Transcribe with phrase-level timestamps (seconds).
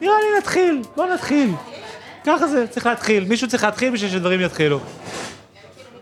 [0.00, 1.50] נראה לי נתחיל, בוא נתחיל.
[2.26, 3.24] ככה זה, צריך להתחיל.
[3.24, 4.80] מישהו צריך להתחיל בשביל שדברים יתחילו.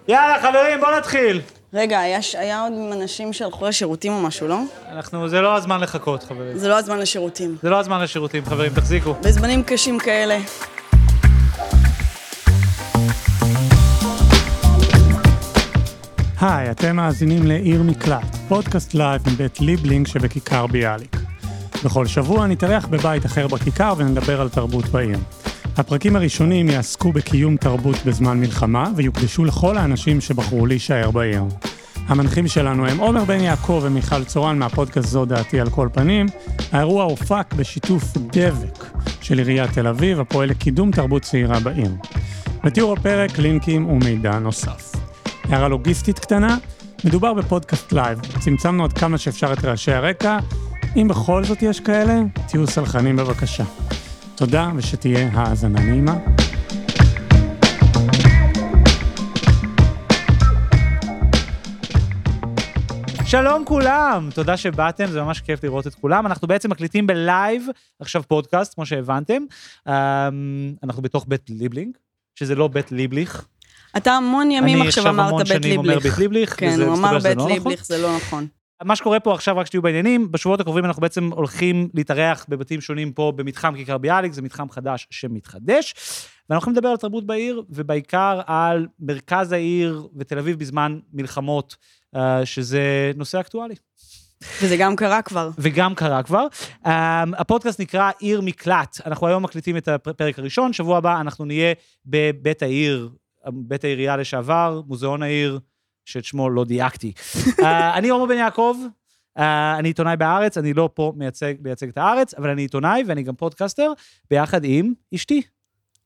[0.09, 1.41] יאללה, חברים, בוא נתחיל.
[1.75, 4.61] רגע, היה, היה עוד אנשים שהלכו לשירותים או משהו, לא?
[4.93, 6.59] אנחנו, זה לא הזמן לחכות, חברים.
[6.59, 7.57] זה לא הזמן לשירותים.
[7.62, 9.14] זה לא הזמן לשירותים, חברים, תחזיקו.
[9.23, 10.39] בזמנים קשים כאלה.
[16.41, 21.18] היי, אתם מאזינים לעיר מקלט, פודקאסט live מבית ליבלינג שבכיכר ביאליק.
[21.85, 25.19] בכל שבוע נתארח בבית אחר בכיכר ונדבר על תרבות בעיר.
[25.77, 31.43] הפרקים הראשונים יעסקו בקיום תרבות בזמן מלחמה ויוקדשו לכל האנשים שבחרו להישאר בעיר.
[32.06, 36.27] המנחים שלנו הם עומר בן יעקב ומיכל צורן מהפודקאסט זו דעתי על כל פנים.
[36.72, 38.84] האירוע הופק בשיתוף דבק
[39.20, 41.91] של עיריית תל אביב, הפועל לקידום תרבות צעירה בעיר.
[42.64, 44.92] בתיאור הפרק לינקים ומידע נוסף.
[45.45, 46.56] הערה לוגיסטית קטנה,
[47.05, 50.39] מדובר בפודקאסט live, צמצמנו עד כמה שאפשר את רעשי הרקע,
[50.97, 52.15] אם בכל זאת יש כאלה,
[52.48, 53.64] תהיו סלחנים בבקשה.
[54.34, 56.17] תודה ושתהיה האזנה נעימה.
[63.27, 66.27] שלום כולם, תודה שבאתם, זה ממש כיף לראות את כולם.
[66.27, 67.66] אנחנו בעצם מקליטים ב live,
[68.00, 69.42] עכשיו פודקאסט, כמו שהבנתם.
[69.89, 69.92] אמ,
[70.83, 71.97] אנחנו בתוך בית ליבלינג,
[72.34, 73.47] שזה לא בית ליבליך.
[73.97, 76.12] אתה המון ימים אני עכשיו עכשיו המון אמרת בית שנים אומר ליבליך.
[76.12, 77.52] בית ליבליך, כן, וזה הוא מסתבר אמר שזה בית לא נכון.
[77.52, 78.47] ליבליך, זה לא נכון.
[78.84, 83.12] מה שקורה פה עכשיו, רק שתהיו בעניינים, בשבועות הקרובים אנחנו בעצם הולכים להתארח בבתים שונים
[83.12, 85.94] פה במתחם כיכר ביאליק, זה מתחם חדש שמתחדש.
[86.50, 91.76] ואנחנו הולכים לדבר על תרבות בעיר, ובעיקר על מרכז העיר ותל אביב בזמן מלחמות,
[92.16, 93.74] אה, שזה נושא אקטואלי.
[94.62, 95.50] וזה גם קרה כבר.
[95.58, 96.46] וגם קרה כבר.
[96.84, 96.88] Um,
[97.38, 99.00] הפודקאסט נקרא עיר מקלט.
[99.06, 101.74] אנחנו היום מקליטים את הפרק הראשון, שבוע הבא אנחנו נהיה
[102.06, 103.10] בבית העיר,
[103.46, 105.58] בית העירייה לשעבר, מוזיאון העיר,
[106.09, 107.12] שאת שמו לא דייקתי.
[107.16, 107.64] אה,
[107.98, 108.77] אני עומר בן יעקב,
[109.38, 109.42] אה,
[109.78, 113.34] אני עיתונאי בארץ, אני לא פה מייצג, מייצג את הארץ, אבל אני עיתונאי ואני גם
[113.34, 113.92] פודקאסטר,
[114.31, 115.42] ביחד עם אשתי.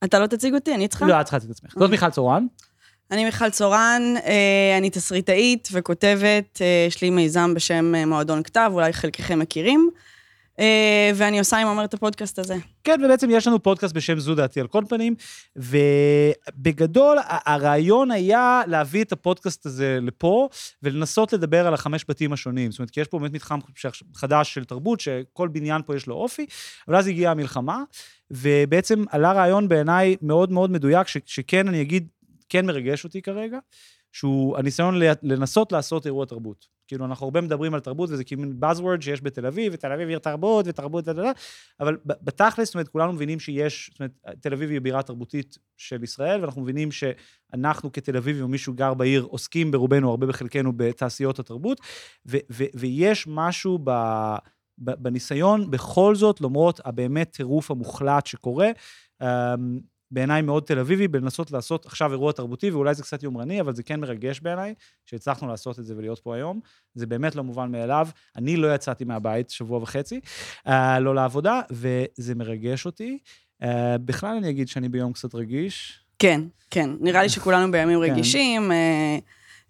[0.04, 1.06] אתה לא תציג אותי, אני צריכה?
[1.06, 1.74] לא, את צריכה להציג את עצמך.
[1.78, 2.46] זאת מיכל צורן.
[3.10, 9.38] אני מיכל צורן, אה, אני תסריטאית וכותבת, יש לי מיזם בשם מועדון כתב, אולי חלקכם
[9.38, 9.90] מכירים,
[11.14, 12.56] ואני עושה עם עומר את הפודקאסט הזה.
[12.84, 15.14] כן, ובעצם יש לנו פודקאסט בשם זו דעתי על כל פנים,
[15.56, 20.48] ובגדול הרעיון היה להביא את הפודקאסט הזה לפה,
[20.82, 22.70] ולנסות לדבר על החמש בתים השונים.
[22.70, 23.58] זאת אומרת, כי יש פה באמת מתחם
[24.14, 26.46] חדש של תרבות, שכל בניין פה יש לו אופי,
[26.88, 27.82] אבל אז הגיעה המלחמה,
[28.30, 32.08] ובעצם עלה רעיון בעיניי מאוד מאוד מדויק, ש- שכן, אני אגיד,
[32.48, 33.58] כן מרגש אותי כרגע,
[34.12, 36.66] שהוא הניסיון לנסות לעשות אירוע תרבות.
[36.86, 40.18] כאילו, אנחנו הרבה מדברים על תרבות, וזה כאילו buzzword שיש בתל אביב, ותל אביב עיר
[40.18, 41.08] תרבות, ותרבות,
[41.80, 46.02] אבל בתכלס, זאת אומרת, כולנו מבינים שיש, זאת אומרת, תל אביב היא בירה תרבותית של
[46.02, 51.38] ישראל, ואנחנו מבינים שאנחנו כתל אביב, או מישהו גר בעיר, עוסקים ברובנו, הרבה בחלקנו, בתעשיות
[51.38, 51.80] התרבות,
[52.26, 53.78] ו- ו- ויש משהו.
[53.84, 54.36] ב-
[54.78, 58.70] בניסיון, בכל זאת, למרות הבאמת טירוף המוחלט שקורה,
[59.22, 59.80] אמ,
[60.12, 63.82] בעיניי מאוד תל אביבי, בלנסות לעשות עכשיו אירוע תרבותי, ואולי זה קצת יומרני, אבל זה
[63.82, 64.74] כן מרגש בעיניי,
[65.06, 66.60] שהצלחנו לעשות את זה ולהיות פה היום.
[66.94, 68.08] זה באמת לא מובן מאליו.
[68.36, 70.20] אני לא יצאתי מהבית שבוע וחצי,
[70.66, 73.18] אה, לא לעבודה, וזה מרגש אותי.
[73.62, 75.98] אה, בכלל אני אגיד שאני ביום קצת רגיש.
[76.18, 76.40] כן,
[76.70, 76.90] כן.
[77.00, 78.12] נראה לי שכולנו בימים כן.
[78.12, 79.18] רגישים, אה,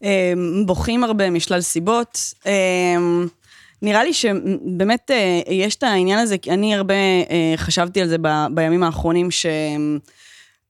[0.04, 0.32] אה,
[0.66, 2.18] בוכים הרבה משלל סיבות.
[2.46, 2.96] אה,
[3.82, 6.94] נראה לי שבאמת אה, יש את העניין הזה, כי אני הרבה
[7.30, 9.28] אה, חשבתי על זה ב, בימים האחרונים,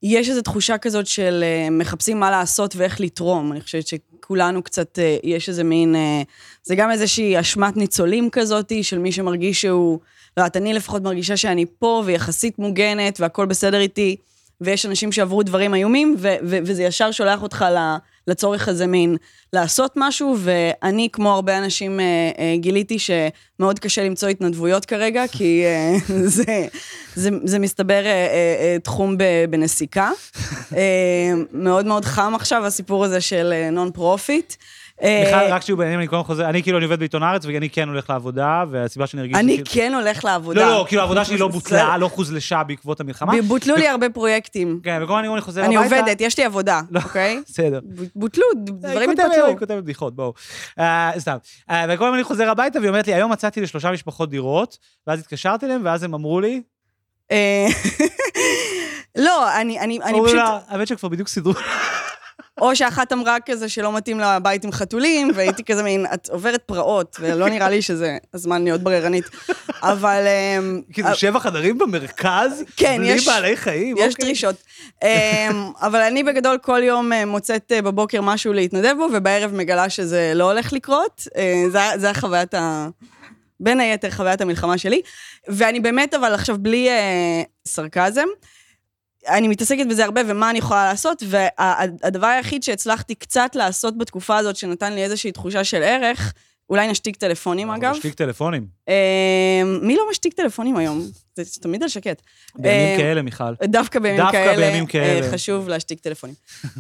[0.05, 3.53] שיש איזו תחושה כזאת של אה, מחפשים מה לעשות ואיך לתרום.
[3.53, 6.23] אני חושבת שכולנו קצת, אה, יש איזה מין, אה,
[6.65, 9.99] זה גם איזושהי אשמת ניצולים כזאת, של מי שמרגיש שהוא,
[10.37, 14.17] לא יודעת, אני לפחות מרגישה שאני פה ויחסית מוגנת והכל בסדר איתי.
[14.61, 17.97] ויש אנשים שעברו דברים איומים, ו- ו- וזה ישר שולח אותך ל-
[18.27, 19.17] לצורך הזה מין
[19.53, 22.05] לעשות משהו, ואני, כמו הרבה אנשים, אה,
[22.39, 25.97] אה, גיליתי שמאוד קשה למצוא התנדבויות כרגע, כי אה,
[26.37, 26.67] זה,
[27.15, 28.03] זה, זה מסתבר
[28.83, 29.17] תחום
[29.51, 30.11] בנסיקה.
[31.53, 34.55] מאוד מאוד חם עכשיו, הסיפור הזה של non-profit.
[35.03, 37.71] אה, בכלל, רק שתהיו בעניינים, אני קודם חוזר, אני כאילו, אני עובד בעיתון הארץ, ואני
[37.71, 39.37] כן הולך לעבודה, והסיבה שאני ארגיש...
[39.37, 40.61] אני כאילו- כן הולך לעבודה.
[40.61, 43.33] לא, לא, כאילו העבודה שלי לא בוטלה, לא הוחלשה בעקבות המלחמה.
[43.49, 44.81] בוטלו לי הרבה פרויקטים.
[44.83, 45.97] כן, וכל אני חוזר אני הביתה.
[46.01, 47.41] עובדת, יש לי עבודה, לא, אוקיי?
[47.49, 47.81] בסדר.
[48.17, 49.47] בוטלו, דברים היא כותבת- התבטלו.
[49.47, 50.33] היא כותבת בדיחות, בואו.
[50.79, 51.37] אה, סתם.
[51.71, 55.21] אה, וכל הזמן אני חוזר הביתה, והיא אומרת לי, היום מצאתי לשלושה משפחות דירות, ואז
[55.21, 56.63] התקשרתי אליהם, ואז הם אמרו לי,
[57.31, 57.67] אה,
[59.17, 60.39] לא, אני, אני, אני פשוט...
[60.69, 61.53] האמת שכבר בדיוק סידרו.
[62.61, 66.63] או שאחת אמרה כזה שלא מתאים לה בית עם חתולים, והייתי כזה מין, את עוברת
[66.67, 69.25] פרעות, ולא נראה לי שזה הזמן להיות בררנית.
[69.83, 70.23] אבל...
[70.93, 72.65] כאילו, שבע חדרים במרכז?
[72.77, 73.97] כן, בלי יש- בעלי חיים?
[73.99, 74.25] יש אוקיי.
[74.27, 74.57] דרישות.
[75.03, 75.09] אמ,
[75.81, 80.33] אבל אני בגדול כל יום אה, מוצאת אה, בבוקר משהו להתנדב בו, ובערב מגלה שזה
[80.35, 81.23] לא הולך לקרות.
[81.99, 82.89] זה- החוויית ה...
[83.61, 85.01] בין היתר חוויית המלחמה שלי.
[85.49, 86.89] ואני באמת, אבל עכשיו בלי
[87.69, 88.27] סרקזם,
[89.29, 94.57] אני מתעסקת בזה הרבה, ומה אני יכולה לעשות, והדבר היחיד שהצלחתי קצת לעשות בתקופה הזאת,
[94.57, 96.33] שנתן לי איזושהי תחושה של ערך,
[96.71, 97.93] אולי נשתיק טלפונים, אגב.
[97.95, 98.67] נשתיק טלפונים.
[98.89, 101.07] אה, מי לא משתיק טלפונים היום?
[101.37, 102.23] זה תמיד על שקט.
[102.55, 103.55] בימים אה, כאלה, מיכל.
[103.65, 105.27] דווקא בימים דווקא כאלה, בימים כאלה.
[105.27, 106.35] אה, חשוב להשתיק טלפונים.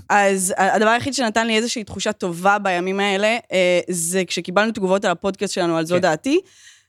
[0.08, 5.10] אז הדבר היחיד שנתן לי איזושהי תחושה טובה בימים האלה, אה, זה כשקיבלנו תגובות על
[5.10, 6.00] הפודקאסט שלנו, על זו כן.
[6.00, 6.40] דעתי.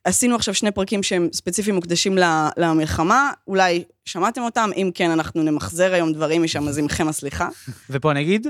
[0.03, 2.17] עשינו עכשיו שני פרקים שהם ספציפיים מוקדשים
[2.57, 7.49] למלחמה, אולי שמעתם אותם, אם כן, אנחנו נמחזר היום דברים משם, אז עמכם הסליחה.
[7.89, 8.47] ופה אני אגיד,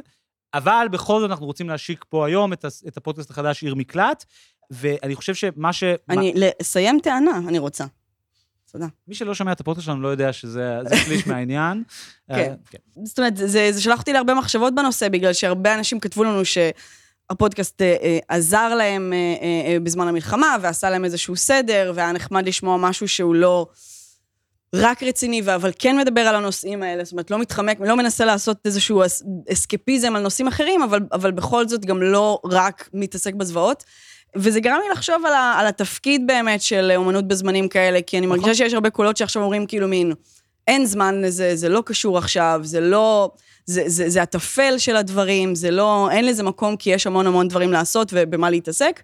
[0.53, 4.25] אבל בכל זאת אנחנו רוצים להשיק פה היום את, הפודקאסט החדש, עיר מקלט,
[4.71, 5.83] ואני חושב שמה ש...
[6.09, 7.85] אני, לסיים טענה, אני רוצה.
[8.71, 8.87] תודה.
[9.07, 11.83] מי שלא שומע את הפודקאסט שלנו לא יודע שזה זה שליש מהעניין.
[12.27, 12.33] כן.
[12.35, 12.77] אה, כן.
[13.03, 17.95] זאת אומרת, זה, שלח אותי להרבה מחשבות בנושא, בגלל שהרבה אנשים כתבו לנו שהפודקאסט אה,
[18.03, 22.77] אה, עזר להם אה, אה, אה, בזמן המלחמה, ועשה להם איזשהו סדר, והיה נחמד לשמוע
[22.77, 23.67] משהו שהוא לא
[24.75, 28.57] רק רציני, אבל כן מדבר על הנושאים האלה, זאת אומרת, לא מתחמק, לא מנסה לעשות
[28.65, 33.83] איזשהו אס, אסקפיזם על נושאים אחרים, אבל, אבל בכל זאת גם לא רק מתעסק בזוועות.
[34.35, 38.27] וזה גרם לי לחשוב על, ה, על התפקיד באמת של אומנות בזמנים כאלה, כי אני
[38.27, 40.13] מרגישה שיש הרבה קולות שעכשיו אומרים כאילו מין,
[40.67, 43.31] אין זמן לזה, זה לא קשור עכשיו, זה לא...
[43.65, 46.09] זה, זה, זה הטפל של הדברים, זה לא...
[46.11, 49.01] אין לזה מקום כי יש המון המון דברים לעשות ובמה להתעסק.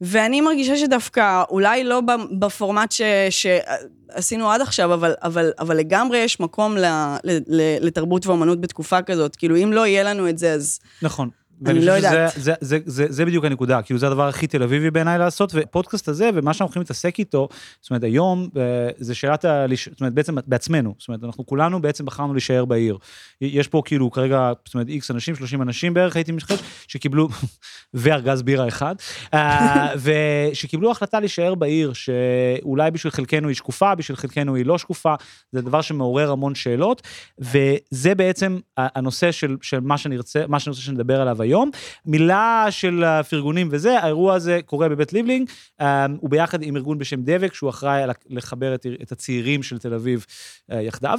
[0.00, 2.00] ואני מרגישה שדווקא, אולי לא
[2.38, 3.00] בפורמט ש,
[3.30, 6.84] שעשינו עד עכשיו, אבל, אבל, אבל לגמרי יש מקום ל,
[7.24, 9.36] ל, ל, לתרבות ואומנות בתקופה כזאת.
[9.36, 10.78] כאילו, אם לא יהיה לנו את זה, אז...
[11.02, 11.30] נכון.
[11.66, 12.32] אני לא שזה יודעת.
[12.36, 16.08] זה, זה, זה, זה בדיוק הנקודה, כאילו זה הדבר הכי תל אביבי בעיניי לעשות, ופודקאסט
[16.08, 17.48] הזה, ומה שאנחנו הולכים להתעסק איתו,
[17.80, 18.62] זאת אומרת, היום, אה,
[18.98, 19.66] זה שאלת ה...
[19.90, 22.98] זאת אומרת, בעצם בעצמנו, זאת אומרת, אנחנו כולנו בעצם בחרנו להישאר בעיר.
[23.40, 26.56] יש פה כאילו כרגע, זאת אומרת, איקס אנשים, 30 אנשים בערך, הייתי משחק,
[26.88, 27.28] שקיבלו,
[27.94, 28.94] וארגז בירה אחד,
[29.34, 29.94] אה,
[30.52, 35.14] ושקיבלו החלטה להישאר בעיר, שאולי בשביל חלקנו היא שקופה, בשביל חלקנו היא לא שקופה,
[35.52, 37.02] זה דבר שמעורר המון שאלות,
[37.38, 41.49] וזה בעצם הנושא של, של מה שנרצה, מה שאני רוצה שנדבר עליו היום.
[42.06, 45.48] מילה של הפרגונים וזה, האירוע הזה קורה בבית ליבלינג,
[45.80, 49.94] אה, הוא ביחד עם ארגון בשם דבק, שהוא אחראי לחבר את, את הצעירים של תל
[49.94, 50.26] אביב
[50.72, 51.18] אה, יחדיו.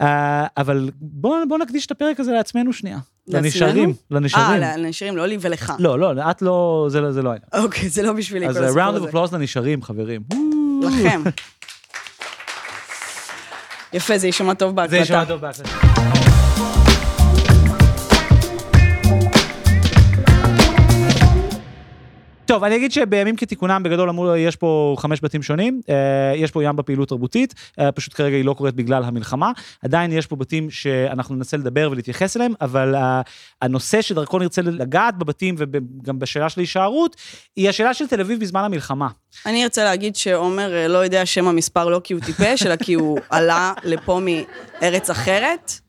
[0.00, 2.98] אה, אבל בואו בוא נקדיש את הפרק הזה לעצמנו שנייה.
[3.28, 4.62] לנשארים, לנשארים.
[4.62, 5.72] אה, לנשירים, לא לי ולך.
[5.78, 7.64] לא, לא, את לא, זה, לא- זה לא העניין.
[7.64, 9.06] אוקיי, זה לא בשבילי אז כל הסיפור round הזה.
[9.18, 10.20] of applause לנשארים, חברים.
[10.82, 11.22] לכם.
[13.92, 14.96] יפה, זה יישמע טוב זה בהקלטה.
[14.96, 16.13] יישמע טוב בהקלטה.
[22.46, 26.64] טוב, אני אגיד שבימים כתיקונם, בגדול אמרו, יש פה חמש בתים שונים, אה, יש פה
[26.64, 29.52] ים בפעילות תרבותית, אה, פשוט כרגע היא לא קורית בגלל המלחמה.
[29.82, 33.20] עדיין יש פה בתים שאנחנו ננסה לדבר ולהתייחס אליהם, אבל אה,
[33.62, 37.16] הנושא שדרכו נרצה לגעת בבתים וגם בשאלה של הישארות,
[37.56, 39.08] היא השאלה של תל אביב בזמן המלחמה.
[39.46, 43.18] אני ארצה להגיד שעומר לא יודע שם המספר לא כי הוא טיפש, אלא כי הוא
[43.30, 45.80] עלה לפה מארץ אחרת,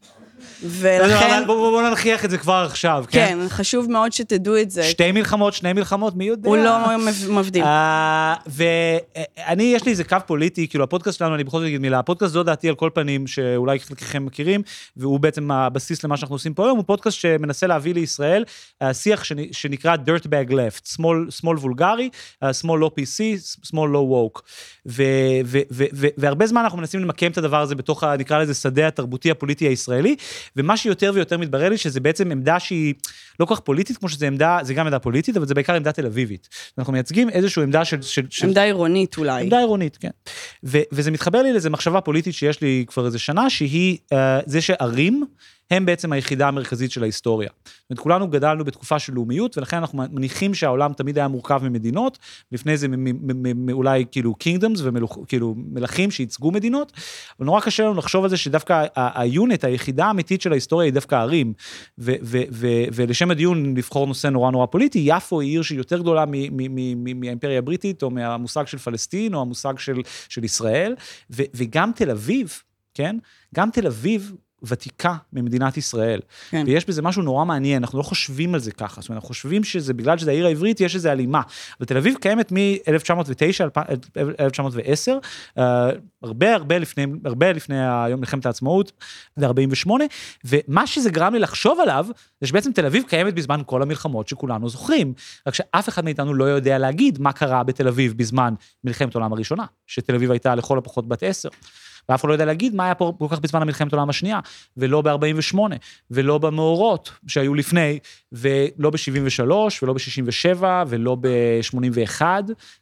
[0.63, 3.27] ולכן, אבל בואו בוא ננכיח את זה כבר עכשיו, כן?
[3.41, 4.83] כן, חשוב מאוד שתדעו את זה.
[4.83, 6.49] שתי מלחמות, שני מלחמות, מי יודע?
[6.49, 7.63] הוא לא מב- מבדיל.
[7.63, 11.99] אה, ואני, יש לי איזה קו פוליטי, כאילו הפודקאסט שלנו, אני בכל זאת אגיד מילה,
[11.99, 14.61] הפודקאסט זו דעתי על כל פנים, שאולי חלקכם מכירים,
[14.97, 18.43] והוא בעצם הבסיס למה שאנחנו עושים פה היום, הוא פודקאסט שמנסה להביא לישראל
[18.81, 22.09] אה, שיח שנ- שנקרא dirtbag left, שמאל, שמאל וולגרי,
[22.43, 23.23] אה, שמאל לא PC,
[23.63, 24.41] שמאל לא woke.
[24.87, 25.03] ו-
[25.45, 28.87] ו- ו- ו- והרבה זמן אנחנו מנסים למקם את הדבר הזה בתוך, נקרא לזה, שדה
[28.87, 30.15] התרבותי הפוליטי הישראלי,
[30.55, 32.93] ומה שיותר ויותר מתברר לי שזה בעצם עמדה שהיא
[33.39, 35.91] לא כל כך פוליטית, כמו שזה עמדה, זה גם עמדה פוליטית, אבל זה בעיקר עמדה
[35.91, 36.49] תל אביבית.
[36.77, 38.01] אנחנו מייצגים איזושהי עמדה של...
[38.01, 39.43] של, של עמדה עירונית אולי.
[39.43, 40.09] עמדה עירונית, כן.
[40.63, 44.61] ו- וזה מתחבר לי לאיזו מחשבה פוליטית שיש לי כבר איזה שנה, שהיא אה, זה
[44.61, 45.25] שערים
[45.71, 47.49] הם בעצם היחידה המרכזית של ההיסטוריה.
[47.65, 52.17] זאת אומרת, כולנו גדלנו בתקופה של לאומיות, ולכן אנחנו מניחים שהעולם תמיד היה מורכב ממדינות,
[52.51, 52.87] לפני זה
[53.71, 56.91] אולי כאילו kingdoms וכאילו מלכים שייצגו מדינות,
[57.39, 61.15] אבל נורא קשה לנו לחשוב על זה שדווקא היונט, היחידה האמיתית של ההיסטוריה היא דווקא
[61.15, 61.53] ערים.
[61.97, 68.03] ולשם הדיון, לבחור נושא נורא נורא פוליטי, יפו היא עיר שהיא יותר גדולה מהאימפריה הבריטית,
[68.03, 70.95] או מהמושג של פלסטין, או המושג של, ישראל,
[71.29, 72.61] וגם תל אביב,
[72.93, 73.17] כן?
[73.55, 74.33] גם תל אביב
[74.67, 76.19] ותיקה ממדינת ישראל.
[76.49, 76.63] כן.
[76.67, 79.63] ויש בזה משהו נורא מעניין, אנחנו לא חושבים על זה ככה, זאת אומרת, אנחנו חושבים
[79.63, 81.41] שזה בגלל שזה העיר העברית, יש איזו הלימה.
[81.79, 83.81] אבל תל אביב קיימת מ-1909,
[84.39, 85.17] 1910,
[85.57, 85.89] אה,
[86.23, 88.91] הרבה הרבה לפני, הרבה לפני היום מלחמת העצמאות,
[89.37, 89.89] ו-48,
[90.43, 92.05] ומה שזה גרם לי לחשוב עליו,
[92.41, 95.13] זה שבעצם תל אביב קיימת בזמן כל המלחמות שכולנו זוכרים,
[95.47, 98.53] רק שאף אחד מאיתנו לא יודע להגיד מה קרה בתל אביב בזמן
[98.83, 101.49] מלחמת העולם הראשונה, שתל אביב הייתה לכל הפחות בת עשר.
[102.09, 104.39] ואף אחד לא יודע להגיד מה היה פה כל כך בזמן המלחמת העולם השנייה,
[104.77, 105.57] ולא ב-48,
[106.11, 107.99] ולא במאורות שהיו לפני,
[108.31, 112.21] ולא ב-73, ולא ב-67, ולא ב-81,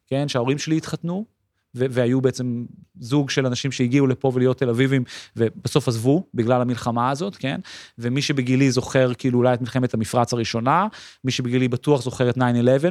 [0.08, 1.33] כן, שההורים שלי התחתנו,
[1.76, 2.66] והיו בעצם
[3.00, 5.04] זוג של אנשים שהגיעו לפה ולהיות תל אביבים,
[5.36, 7.60] ובסוף עזבו בגלל המלחמה הזאת, כן?
[7.98, 10.88] ומי שבגילי זוכר כאילו אולי את מלחמת המפרץ הראשונה,
[11.24, 12.42] מי שבגילי בטוח זוכר את 9-11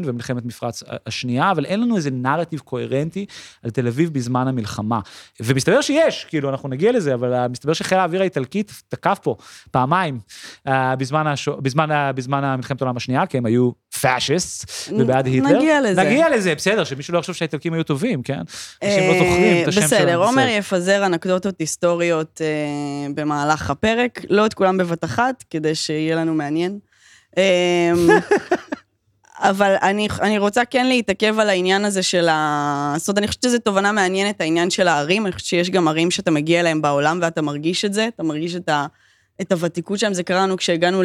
[0.05, 3.27] ומלחמת מפרץ השנייה, אבל אין לנו איזה נרטיב קוהרנטי
[3.63, 5.01] על תל אביב בזמן המלחמה.
[5.41, 9.37] ומסתבר שיש, כאילו, אנחנו נגיע לזה, אבל מסתבר שחיל האוויר האיטלקית תקף פה
[9.71, 10.21] פעמיים
[10.69, 13.71] uh, בזמן, השו, בזמן, בזמן מלחמת העולם השנייה, כי הם היו
[14.01, 15.59] פאשיסט ובעד היטלר.
[15.59, 16.03] נגיע לזה.
[16.03, 18.41] נגיע לזה, בסדר, שמישהו לא יחשוב שהאיטלקים היו טובים, כן?
[18.83, 20.03] אנשים לא זוכרים את השם שלהם.
[20.03, 26.17] בסדר, עומר יפזר אנקדוטות היסטוריות אה, במהלך הפרק, לא את כולם בבת אחת, כדי שיהיה
[26.17, 26.79] לנו מעניין.
[27.39, 27.93] אה,
[29.43, 32.95] אבל אני, אני רוצה כן להתעכב על העניין הזה של ה...
[32.99, 36.11] זאת אומרת, אני חושבת שזו תובנה מעניינת, העניין של הערים, אני חושבת שיש גם ערים
[36.11, 38.87] שאתה מגיע אליהם בעולם ואתה מרגיש את זה, אתה מרגיש את, ה,
[39.43, 41.03] את הוותיקות שלהם, זה קרה לנו כשהגענו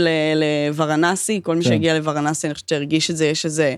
[0.67, 1.69] לוורנסי, כל מי כן.
[1.69, 3.75] שהגיע לוורנסי, אני חושבת שהרגיש את זה, יש איזה...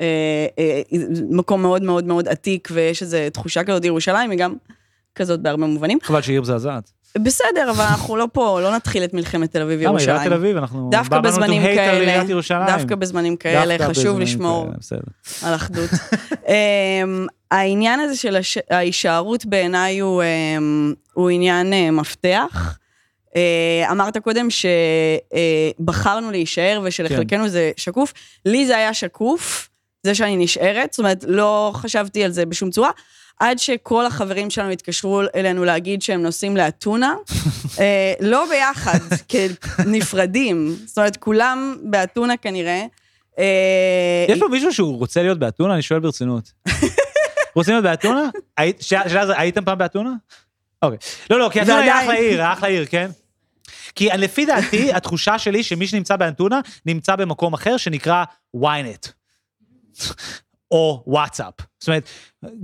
[0.00, 0.82] אה, אה,
[1.30, 4.54] מקום מאוד מאוד מאוד עתיק, ויש איזו תחושה כזאת, ירושלים היא גם
[5.14, 5.98] כזאת בהרבה מובנים.
[6.02, 6.90] חבל שהיא עיר מזעזעת.
[7.18, 10.08] בסדר, אבל אנחנו לא פה, לא נתחיל את מלחמת תל אביב ירושלים.
[10.08, 10.88] למה, עיריית תל אביב, אנחנו...
[10.90, 12.24] דווקא בזמנים כאלה,
[12.66, 14.70] דווקא בזמנים כאלה, חשוב לשמור
[15.42, 15.90] על אחדות.
[16.48, 18.36] אמ, העניין הזה של
[18.70, 22.78] ההישארות בעיניי אמ, הוא עניין אה, מפתח.
[23.90, 24.48] אמרת קודם
[25.80, 28.12] שבחרנו להישאר ושלחלקנו זה שקוף.
[28.46, 29.68] לי זה היה שקוף.
[30.02, 32.90] זה שאני נשארת, זאת אומרת, לא חשבתי על זה בשום צורה,
[33.40, 37.14] עד שכל החברים שלנו התקשרו אלינו להגיד שהם נוסעים לאתונה,
[37.80, 38.98] אה, לא ביחד,
[39.28, 42.84] כנפרדים, זאת אומרת, כולם באתונה כנראה.
[43.38, 45.74] אה, יש פה מישהו שהוא רוצה להיות באתונה?
[45.74, 46.52] אני שואל ברצינות.
[47.56, 48.30] רוצים להיות באתונה?
[48.80, 50.10] שאלה זה, הייתם פעם באתונה?
[50.82, 50.98] אוקיי.
[51.30, 53.10] לא, לא, כי אתונה היא אחלה עיר, אחלה עיר, כן?
[53.94, 58.24] כי לפי דעתי, התחושה שלי שמי שנמצא באתונה, נמצא במקום אחר שנקרא
[58.56, 59.12] ynet.
[60.72, 61.54] או וואטסאפ.
[61.80, 62.08] זאת אומרת,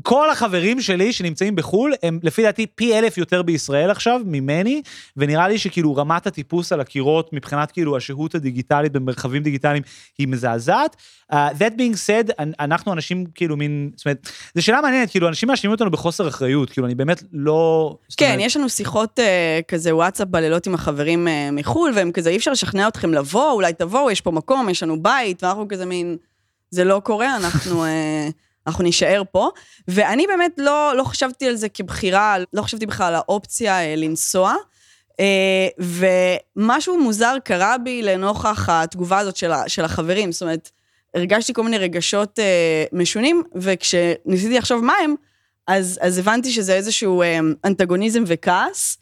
[0.02, 4.82] כל החברים שלי שנמצאים בחו"ל, הם לפי דעתי פי אלף יותר בישראל עכשיו ממני,
[5.16, 9.82] ונראה לי שכאילו רמת הטיפוס על הקירות מבחינת כאילו השהות הדיגיטלית במרחבים דיגיטליים
[10.18, 10.96] היא מזעזעת.
[11.32, 15.48] Uh, that being said, אנחנו אנשים כאילו מין, זאת אומרת, זו שאלה מעניינת, כאילו אנשים
[15.48, 17.96] מאשימים אותנו בחוסר אחריות, כאילו אני באמת לא...
[18.16, 18.40] כן, אומרת...
[18.46, 19.22] יש לנו שיחות uh,
[19.68, 23.72] כזה וואטסאפ בלילות עם החברים uh, מחו"ל, והם כזה, אי אפשר לשכנע אתכם לבוא, אולי
[23.72, 26.16] תבואו, יש פה מקום, יש לנו בית, ואנחנו כזה מין...
[26.70, 28.28] זה לא קורה, אנחנו, אה,
[28.66, 29.48] אנחנו נישאר פה.
[29.88, 34.54] ואני באמת לא, לא חשבתי על זה כבחירה, לא חשבתי בכלל על האופציה אה, לנסוע.
[35.20, 35.68] אה,
[36.56, 40.70] ומשהו מוזר קרה בי לנוכח התגובה הזאת של, של החברים, זאת אומרת,
[41.14, 42.38] הרגשתי כל מיני רגשות
[42.92, 45.14] משונים, וכשניסיתי לחשוב מה הם,
[45.66, 47.22] אז, אז הבנתי שזה איזשהו
[47.64, 48.98] אנטגוניזם וכעס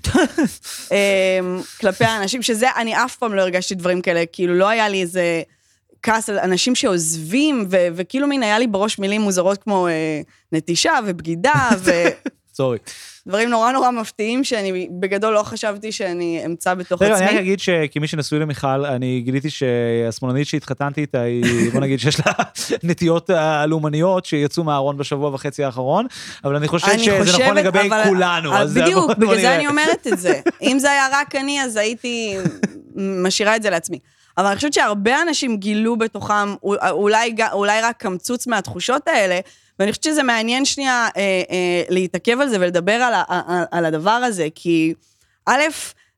[1.81, 5.43] כלפי האנשים, שזה, אני אף פעם לא הרגשתי דברים כאלה, כאילו לא היה לי איזה
[6.07, 10.21] כעס על אנשים שעוזבים, ו- וכאילו מין היה לי בראש מילים מוזרות כמו אה,
[10.53, 11.91] נטישה ובגידה, ו...
[12.55, 12.79] סורי.
[13.27, 17.17] דברים נורא נורא מפתיעים שאני בגדול לא חשבתי שאני אמצא בתוך עצמי.
[17.17, 22.27] אני רק אגיד שכמי שנשוי למיכל, אני גיליתי שהשמאלנית שהתחתנתי איתה, היא, בוא נגיד שיש
[22.27, 22.33] לה
[22.89, 26.07] נטיות הלאומניות שיצאו מהארון בשבוע וחצי האחרון,
[26.45, 28.51] אבל אני חושב שזה נכון לגבי כולנו.
[28.75, 30.41] בדיוק, בגלל זה אני אומרת את זה.
[30.63, 32.37] אם זה היה רק אני, אז הייתי
[33.25, 33.99] משאירה את זה לעצמי.
[34.39, 36.55] אבל אני חושבת שהרבה אנשים גילו בתוכם
[36.91, 39.41] אולי, אולי רק קמצוץ מהתחושות האלה,
[39.79, 44.11] ואני חושבת שזה מעניין שנייה אה, אה, להתעכב על זה ולדבר על, על, על הדבר
[44.11, 44.95] הזה, כי
[45.47, 45.63] א',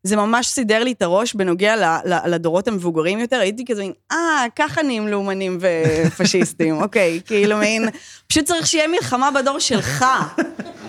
[0.09, 4.83] זה ממש סידר לי את הראש בנוגע לדורות המבוגרים יותר, הייתי כזה מין, אה, ככה
[4.83, 7.89] נהיים לאומנים ופשיסטים, אוקיי, כאילו מין,
[8.27, 10.05] פשוט צריך שיהיה מלחמה בדור שלך.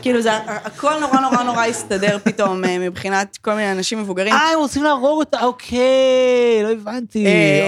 [0.02, 4.34] כאילו זה, הכל נורא נורא נורא הסתדר פתאום אה, מבחינת כל מיני אנשים מבוגרים.
[4.34, 7.26] אה, הם רוצים להרוג אותה, אוקיי, לא הבנתי,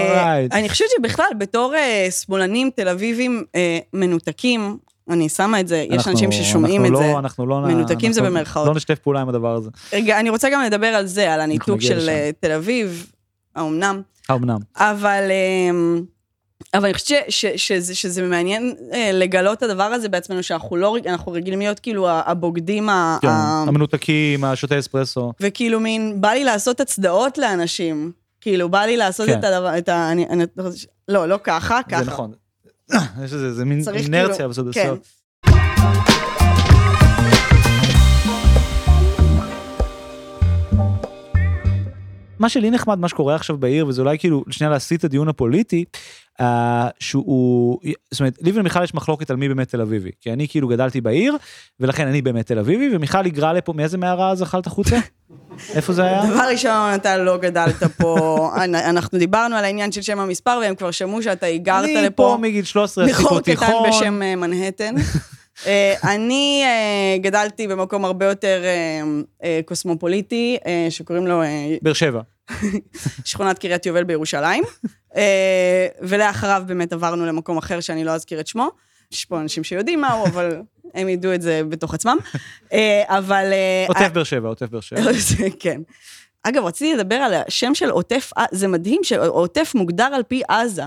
[0.08, 0.52] אורייט.
[0.52, 3.44] אה, אני חושבת שבכלל, בתור אה, שמאלנים תל אביבים
[3.92, 4.78] מנותקים,
[5.10, 7.18] אני שמה את זה, יש אנשים ששומעים את לא, זה.
[7.18, 7.60] אנחנו לא...
[7.60, 8.66] מנותקים זה במרכאות.
[8.66, 9.70] לא נשתף פעולה עם הדבר הזה.
[9.92, 12.08] רגע, אני רוצה גם לדבר על זה, על הניתוק של
[12.40, 13.06] תל אביב,
[13.56, 14.02] האומנם.
[14.28, 14.58] האומנם.
[14.76, 15.30] אבל...
[16.74, 17.18] אבל אני חושבת
[17.56, 22.08] שזה, שזה מעניין אה, לגלות את הדבר הזה בעצמנו, שאנחנו לא, אנחנו רגילים להיות כאילו
[22.10, 23.18] הבוגדים ה...
[23.22, 23.64] כן, ה...
[23.68, 25.32] המנותקים, השותי אספרסו.
[25.40, 28.12] וכאילו מין, בא לי לעשות הצדעות לאנשים.
[28.40, 29.38] כאילו, בא לי לעשות כן.
[29.38, 30.12] את הדבר, את ה...
[30.12, 30.44] אני, אני,
[31.08, 32.04] לא, לא ככה, ככה.
[32.04, 32.32] זה נכון.
[33.24, 36.11] יש איזה, זה מין אינרציה כאילו, בסוף.
[42.42, 45.84] מה שלי נחמד, מה שקורה עכשיו בעיר, וזה אולי כאילו, שנייה להסיט את הדיון הפוליטי,
[46.40, 46.44] uh,
[47.00, 47.78] שהוא,
[48.10, 50.10] זאת אומרת, לי ולמיכל יש מחלוקת על מי באמת תל אביבי.
[50.20, 51.36] כי אני כאילו גדלתי בעיר,
[51.80, 54.96] ולכן אני באמת תל אביבי, ומיכל היגרה לפה, מאיזה מערה אז אכלת החוצה?
[55.76, 56.26] איפה זה היה?
[56.26, 58.50] דבר ראשון, אתה לא גדלת פה,
[58.90, 61.98] אנחנו דיברנו על העניין של שם המספר, והם כבר שמעו שאתה היגרת לפה.
[61.98, 63.68] אני פה מגיל 13, עשיתי פה תיכון.
[63.68, 64.94] מחור קטן בשם אה, מנהטן.
[65.66, 66.64] אה, אני
[67.20, 68.62] גדלתי במקום הרבה יותר
[69.64, 70.58] קוסמופוליטי,
[70.90, 71.42] שקוראים לו...
[71.82, 72.20] באר שבע.
[73.24, 74.64] שכונת קריית יובל בירושלים,
[76.00, 78.70] ולאחריו באמת עברנו למקום אחר שאני לא אזכיר את שמו.
[79.12, 80.62] יש פה אנשים שיודעים מהו, אבל
[80.94, 82.16] הם ידעו את זה בתוך עצמם.
[83.06, 83.52] אבל...
[83.88, 85.00] עוטף באר שבע, עוטף באר שבע.
[85.60, 85.80] כן.
[86.42, 90.82] אגב, רציתי לדבר על השם של עוטף, זה מדהים שעוטף מוגדר על פי עזה.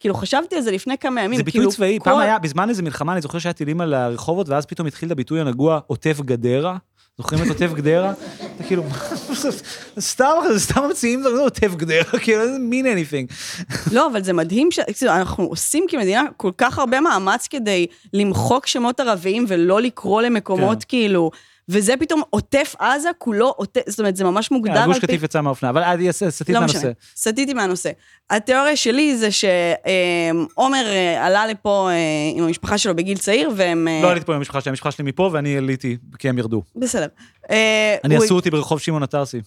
[0.00, 2.04] כאילו, חשבתי על זה לפני כמה ימים, זה ביטוי כאילו, צבאי, כל...
[2.04, 5.40] פעם היה, בזמן איזה מלחמה, אני זוכר שהיה טילים על הרחובות, ואז פתאום התחיל הביטוי
[5.40, 6.76] הנגוע עוטף גדרה.
[7.18, 8.12] זוכרים את עוטף גדרה?
[8.56, 8.82] אתה כאילו,
[10.00, 10.24] סתם,
[10.56, 13.34] סתם ממציאים דברים, עוטף גדרה, כאילו, זה mean anything.
[13.92, 19.44] לא, אבל זה מדהים שאנחנו עושים כמדינה כל כך הרבה מאמץ כדי למחוק שמות ערביים
[19.48, 20.88] ולא לקרוא למקומות כן.
[20.88, 21.30] כאילו...
[21.68, 24.86] וזה פתאום עוטף עזה, כולו עוטף, זאת אומרת, זה ממש מוגדר על פי...
[24.86, 25.82] גוש קטיף יצא מהאופנה, אבל
[26.12, 26.90] סטית לא מהנושא.
[27.16, 27.90] סטיתי מהנושא.
[28.30, 31.96] התיאוריה שלי זה שעומר אה, עלה לפה אה,
[32.34, 33.88] עם המשפחה שלו בגיל צעיר, והם...
[33.88, 36.62] אה, לא עליתי פה עם המשפחה שלי, המשפחה שלי מפה, ואני עליתי, כי הם ירדו.
[36.76, 37.06] בסדר.
[38.04, 39.40] אני עשו אותי ברחוב שמעון התרסי.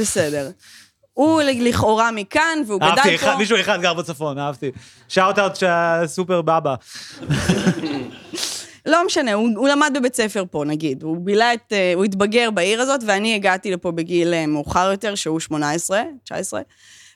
[0.00, 0.50] בסדר.
[1.12, 3.10] הוא לכאורה מכאן, והוא גדל פה...
[3.10, 4.70] אהבתי, מישהו אחד גר בצפון, אהבתי.
[5.08, 5.58] shout out
[6.06, 6.74] סופר בבא.
[8.86, 11.02] לא משנה, הוא, הוא למד בבית ספר פה, נגיד.
[11.02, 11.72] הוא בילה את...
[11.72, 16.60] אה, הוא התבגר בעיר הזאת, ואני הגעתי לפה בגיל אה, מאוחר יותר, שהוא 18, 19.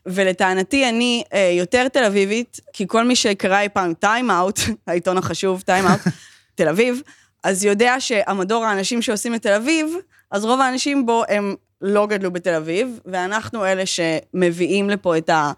[0.06, 5.18] ולטענתי, אני אה, יותר תל אביבית, כי כל מי שקרא אי פעם טיים אאוט, העיתון
[5.18, 6.00] החשוב, טיים אאוט,
[6.54, 7.02] תל אביב,
[7.42, 9.94] אז יודע שהמדור האנשים שעושים את תל אביב,
[10.30, 15.52] אז רוב האנשים בו הם לא גדלו בתל אביב, ואנחנו אלה שמביאים לפה את ה...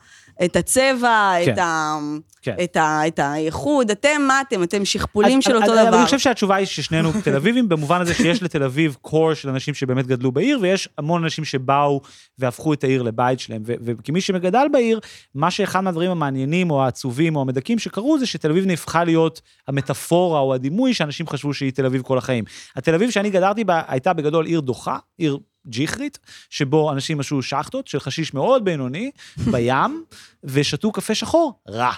[0.44, 1.52] את הצבע, כן.
[1.52, 1.98] את, ה,
[2.46, 2.64] כן.
[2.64, 4.62] את, ה, את האיחוד, אתם מה אתם?
[4.62, 5.96] אתם שכפולים של אותו דבר.
[5.96, 9.74] אני חושב שהתשובה היא ששנינו תל אביבים, במובן הזה שיש לתל אביב קור של אנשים
[9.74, 12.00] שבאמת גדלו בעיר, ויש המון אנשים שבאו
[12.38, 13.62] והפכו את העיר לבית שלהם.
[13.64, 15.00] וכמי שמגדל בעיר,
[15.34, 20.40] מה שאחד מהדברים המעניינים, או העצובים, או המדכאים שקרו, זה שתל אביב נהפכה להיות המטאפורה
[20.40, 22.44] או הדימוי שאנשים חשבו שהיא תל אביב כל החיים.
[22.76, 26.18] התל אביב שאני גדלתי בה הייתה בגדול עיר דוחה, עיר ג'יחרית,
[26.50, 30.04] שבו אנשים עשו שאכטות של חשיש מאוד בינוני בים,
[30.44, 31.92] ושתו קפה שחור, רע.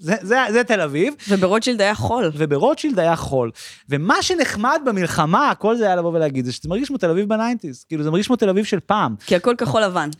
[0.00, 1.14] זה, זה, זה תל אביב.
[1.28, 2.30] וברוטשילד היה חול.
[2.34, 3.50] וברוטשילד היה חול.
[3.88, 7.34] ומה שנחמד במלחמה, כל זה היה לבוא ולהגיד, זה שזה מרגיש כמו תל אביב ב
[7.34, 7.84] nineties.
[7.88, 9.14] כאילו, זה מרגיש כמו תל אביב של פעם.
[9.26, 10.10] כי הכל כחול לבן.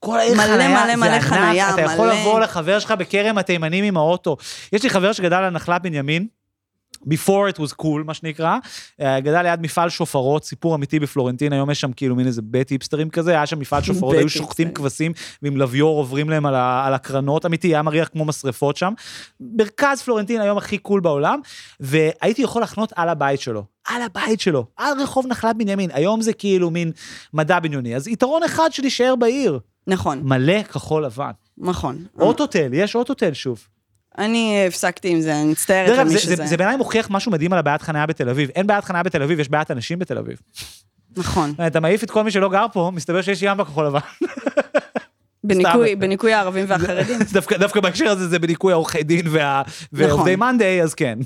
[0.00, 3.96] כל העיר מלא, חניה, מלא מלא חניה, אתה יכול לבוא לחבר שלך בכרם התימנים עם
[3.96, 4.36] האוטו.
[4.72, 6.26] יש לי חבר שגדל על נחלת בנימין,
[7.08, 8.58] before it was cool, מה שנקרא.
[9.00, 12.68] אה, גדל ליד מפעל שופרות, סיפור אמיתי בפלורנטין, היום יש שם כאילו מין איזה בית
[12.68, 16.94] היפסטרים כזה, היה שם מפעל שופרות, היו שוחטים כבשים ועם לוויור עוברים להם על, על
[16.94, 18.92] הקרנות, אמיתי, היה מריח כמו משרפות שם.
[19.40, 21.40] מרכז פלורנטין היום הכי קול בעולם,
[21.80, 23.64] והייתי יכול לחנות על הבית שלו.
[23.88, 26.92] על הבית שלו, על רחוב נחלת בנימין, היום זה כאילו מין
[27.34, 27.96] מדע בניוני.
[27.96, 29.58] אז יתרון אחד של להישאר בעיר.
[29.86, 30.20] נכון.
[30.22, 31.30] מלא כחול לבן.
[31.58, 32.04] נכון.
[32.18, 33.66] אוטוטל, יש אוטוטל שוב.
[34.18, 36.36] אני הפסקתי עם זה, אני מצטערת על מי שזה.
[36.36, 38.50] זה, זה בעיניי מוכיח משהו מדהים על הבעיית חניה בתל אביב.
[38.54, 40.36] אין בעיית חניה בתל אביב, יש בעיית אנשים בתל אביב.
[41.16, 41.54] נכון.
[41.66, 43.98] אתה מעיף את כל מי שלא גר פה, מסתבר שיש ים בכחול לבן.
[45.44, 47.18] בניקוי, בניקוי הערבים והחרדים.
[47.32, 50.84] דווקא, דווקא בהקשר הזה זה בניקוי העורכי דין וה, ועובדי מאנדיי, נכון.
[50.84, 51.18] אז כן.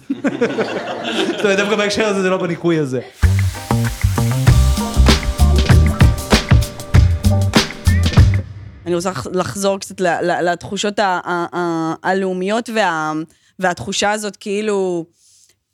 [1.37, 3.01] זאת אומרת, דווקא בהקשר הזה זה לא בניקוי הזה.
[8.87, 10.99] אני רוצה לחזור קצת לתחושות
[12.03, 13.12] הלאומיות וה,
[13.59, 15.05] והתחושה הזאת כאילו...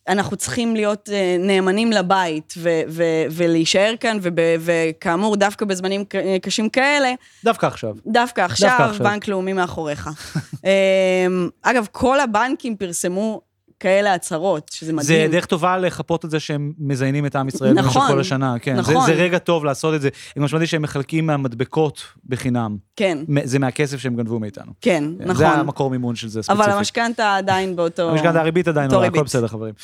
[0.09, 4.19] אנחנו צריכים להיות אה, נאמנים לבית ו- ו- ולהישאר כאן,
[4.61, 6.05] וכאמור, דווקא בזמנים
[6.43, 7.13] קשים כאלה...
[7.45, 7.95] דווקא עכשיו.
[8.07, 9.07] דווקא עכשיו, דווקא עכשיו.
[9.07, 10.09] בנק לאומי מאחוריך.
[10.65, 13.41] אמ, אגב, כל הבנקים פרסמו
[13.81, 15.07] כאלה הצהרות, שזה מדהים.
[15.07, 18.59] זה דרך טובה לחפות את זה שהם מזיינים את עם ישראל נכון, במשך כל השנה.
[18.59, 18.95] כן, נכון.
[18.95, 20.09] זה, זה רגע טוב לעשות את זה.
[20.37, 22.77] אני משמעתי שהם מחלקים מהמדבקות בחינם.
[22.97, 23.19] כן.
[23.45, 24.73] זה מהכסף שהם גנבו מאיתנו.
[24.81, 25.37] כן, כן נכון.
[25.37, 26.65] זה המקור מימון של זה ספציפית.
[26.67, 28.11] אבל המשכנתה עדיין באותו...
[28.11, 29.75] המשכנתה, הריבית עדיין עולה, הכל בסדר, חברים.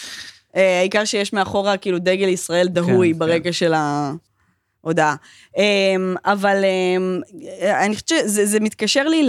[0.56, 3.52] אה, העיקר שיש מאחורה כאילו דגל ישראל דהוי כן, ברגע כן.
[3.52, 4.12] של ה...
[4.86, 5.14] הודעה.
[5.56, 7.20] אמ, אבל אמ,
[7.62, 9.28] אני חושבת שזה מתקשר לי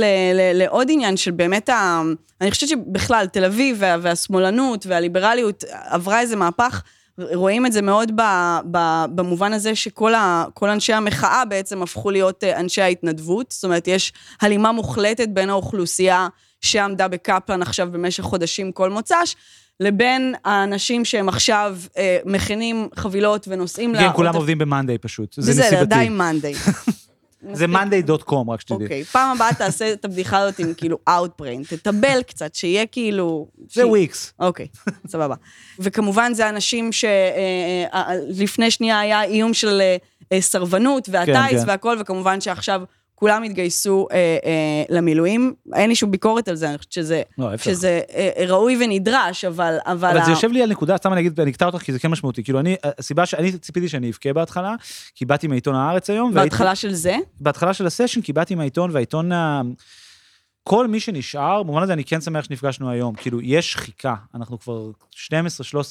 [0.53, 2.01] לעוד עניין של באמת, ה,
[2.41, 6.83] אני חושבת שבכלל, תל אביב וה, והשמאלנות והליברליות עברה איזה מהפך.
[7.17, 8.21] רואים את זה מאוד ב,
[8.71, 8.77] ב,
[9.15, 13.51] במובן הזה שכל ה, אנשי המחאה בעצם הפכו להיות אה, אנשי ההתנדבות.
[13.51, 16.27] זאת אומרת, יש הלימה מוחלטת בין האוכלוסייה
[16.61, 19.35] שעמדה בקפלן עכשיו במשך חודשים כל מוצ"ש,
[19.79, 24.09] לבין האנשים שהם עכשיו אה, מכינים חבילות ונוסעים כן, לה...
[24.09, 25.35] כן, כולם עובדים במאנדיי פשוט.
[25.37, 25.75] זה נסיבתי.
[25.75, 26.53] בסדר, די מאנדיי.
[27.53, 28.83] זה monday.com, רק שתדעי.
[28.83, 33.47] אוקיי, פעם הבאה תעשה את הבדיחה הזאת עם כאילו Outbrain, תטבל קצת, שיהיה כאילו...
[33.71, 34.33] זה וויקס.
[34.39, 34.67] אוקיי,
[35.07, 35.35] סבבה.
[35.79, 39.97] וכמובן זה אנשים שלפני שנייה היה איום של אה,
[40.31, 41.67] אה, סרבנות והטיס כן.
[41.67, 42.81] והכל, וכמובן שעכשיו
[43.19, 44.51] כולם התגייסו אה, אה,
[44.95, 45.53] למילואים.
[45.75, 47.58] אין לי שום ביקורת על זה, אני חושבת שזה, לא.
[47.58, 49.77] שזה אה, אה, ראוי ונדרש, אבל...
[49.86, 51.93] אבל, אבל זה ה- יושב לי על נקודה, סתם אני אגיד, ואני אקטע אותך כי
[51.93, 52.43] זה כן משמעותי.
[52.43, 54.75] כאילו, אני, הסיבה שאני ציפיתי שאני אבכה בהתחלה,
[55.15, 59.32] כי באתי מעיתון הארץ היום, בהתחלה של זה, בהתחלה של הסשן, כי באתי מהעיתון, והעיתון,
[59.32, 59.62] ה-
[60.69, 63.15] כל מי שנשאר, במובן הזה אני כן שמח שנפגשנו היום.
[63.15, 64.91] כאילו, יש שחיקה, אנחנו כבר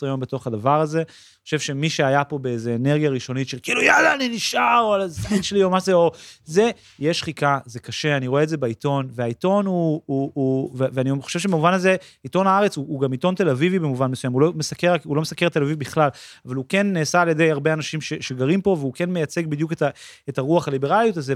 [0.02, 0.98] 12-13 יום בתוך הדבר הזה.
[0.98, 5.00] אני חושב שמי שהיה פה באיזה אנרגיה ראשונית של כאילו, יאללה, אני נשאר, או על
[5.00, 6.12] הזין שלי, או מה זה, או
[6.44, 11.10] זה, יש שחיקה, זה קשה, אני רואה את זה בעיתון, והעיתון הוא, הוא, הוא ואני
[11.20, 14.52] חושב שבמובן הזה, עיתון הארץ הוא, הוא גם עיתון תל אביבי במובן מסוים, הוא לא
[14.54, 16.08] מסקר, הוא לא מסקר תל אביב בכלל,
[16.46, 19.72] אבל הוא כן נעשה על ידי הרבה אנשים ש, שגרים פה, והוא כן מייצג בדיוק
[19.72, 19.88] את, ה,
[20.28, 21.34] את הרוח הליברליות הזה,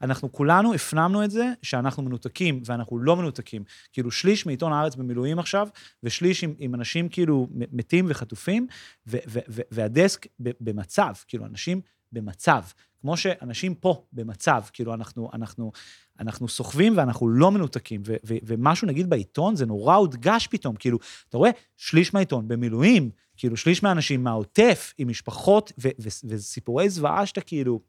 [0.00, 3.64] ואנחנו כולנו הפנמנו את זה, שאנחנו מנותקים, ואנחנו לא מנותקים.
[3.92, 5.68] כאילו, שליש מעיתון הארץ במילואים עכשיו,
[6.02, 8.66] ושליש עם, עם אנשים כאילו מתים וחטופים,
[9.06, 11.80] ו, ו, ו, והדסק במצב, כאילו, אנשים
[12.12, 12.62] במצב.
[13.00, 15.72] כמו שאנשים פה במצב, כאילו, אנחנו, אנחנו,
[16.20, 20.98] אנחנו סוחבים ואנחנו לא מנותקים, ו, ו, ומשהו, נגיד, בעיתון, זה נורא הודגש פתאום, כאילו,
[21.28, 27.26] אתה רואה, שליש מהעיתון במילואים, כאילו, שליש מהאנשים מהעוטף, עם משפחות, ו, ו, וסיפורי זוועה
[27.26, 27.80] שאתה כאילו...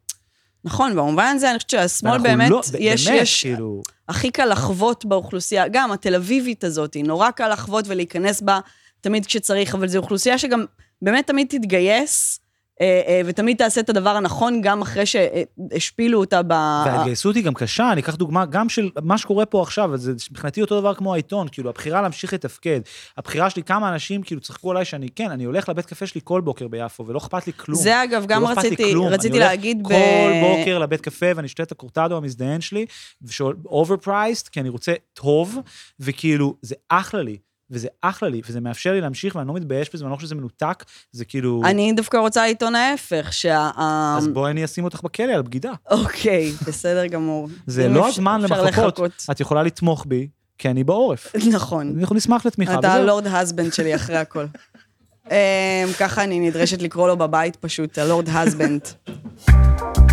[0.66, 3.82] נכון, במובן הזה אני חושבת שהשמאל באמת, לא, יש, באמת, יש, כאילו...
[4.10, 8.60] הכי קל לחוות באוכלוסייה, גם התל אביבית הזאת, נורא קל לחוות ולהיכנס בה
[9.02, 10.66] תמיד כשצריך, אבל זו אוכלוסייה שגם
[11.02, 12.40] באמת תמיד תתגייס,
[13.26, 16.52] ותמיד תעשה את הדבר הנכון, גם אחרי שהשפילו אותה ב...
[16.52, 20.62] וההתגייסות היא גם קשה, אני אקח דוגמה גם של מה שקורה פה עכשיו, זה מבחינתי
[20.62, 22.80] אותו דבר כמו העיתון, כאילו, הבחירה להמשיך לתפקד.
[23.18, 26.42] הבחירה שלי, כמה אנשים כאילו צחקו עליי שאני, כן, אני הולך לבית קפה שלי כל
[26.42, 27.82] בוקר ביפו, ולא אכפת לי כלום.
[27.82, 29.08] זה אגב, גם לא רציתי, כלום.
[29.08, 29.88] רציתי אני הולך להגיד ב...
[29.88, 32.86] כל בוקר לבית קפה ואני שותה את הקורטדו המזדיין שלי,
[33.66, 35.58] overpriced, כי אני רוצה טוב,
[36.00, 37.38] וכאילו, זה אחלה לי.
[37.70, 40.36] וזה אחלה לי, וזה מאפשר לי להמשיך, ואני לא מתבייש בזה, ואני לא חושב שזה
[40.36, 41.62] מנותק, זה כאילו...
[41.66, 43.70] אני דווקא רוצה לטעון ההפך, שה...
[44.18, 45.72] אז בואי אני אשים אותך בכלא על בגידה.
[45.92, 47.50] אוקיי, בסדר גמור.
[47.68, 48.42] זה לא הזמן.
[48.42, 49.26] לחכות.
[49.32, 51.36] את יכולה לתמוך בי, כי אני בעורף.
[51.52, 51.96] נכון.
[52.00, 52.80] אנחנו נשמח לתמיכה.
[52.80, 52.94] אתה.
[52.94, 54.46] הלורד הסבנד שלי אחרי הכל.
[55.32, 55.36] אמ,
[56.00, 58.82] ככה אני נדרשת לקרוא לו בבית פשוט, הלורד הסבנד.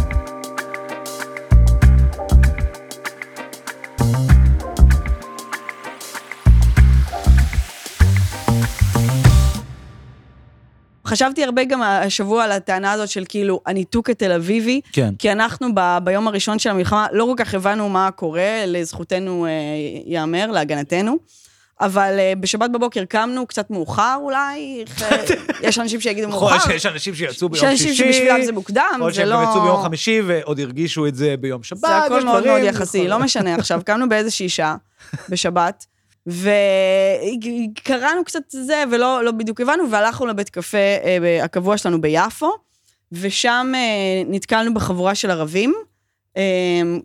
[11.13, 15.15] חשבתי הרבה גם השבוע על הטענה הזאת של כאילו הניתוק התל אביבי, כן.
[15.19, 19.51] כי אנחנו ב, ביום הראשון של המלחמה לא כל כך הבנו מה קורה, לזכותנו אה,
[20.07, 21.17] ייאמר, להגנתנו.
[21.81, 24.85] אבל אה, בשבת בבוקר קמנו קצת מאוחר אולי,
[25.63, 29.01] יש אנשים שיגידו מאוחר, להיות שיש אנשים שיצאו יש ביום אנשים שישי, שבשבילם זה מוקדם,
[29.07, 29.37] זה שהם לא...
[29.37, 31.79] גם יצאו ביום חמישי ועוד הרגישו את זה ביום שבת.
[31.81, 34.77] זה הכל יש מאוד מאוד יחסי, לא משנה עכשיו, קמנו באיזושהי שעה
[35.29, 35.87] בשבת,
[36.27, 42.51] וקראנו קצת זה, ולא לא בדיוק הבנו, והלכנו לבית קפה אה, הקבוע שלנו ביפו,
[43.13, 43.81] ושם אה,
[44.27, 45.75] נתקלנו בחבורה של ערבים.
[46.37, 46.43] אה,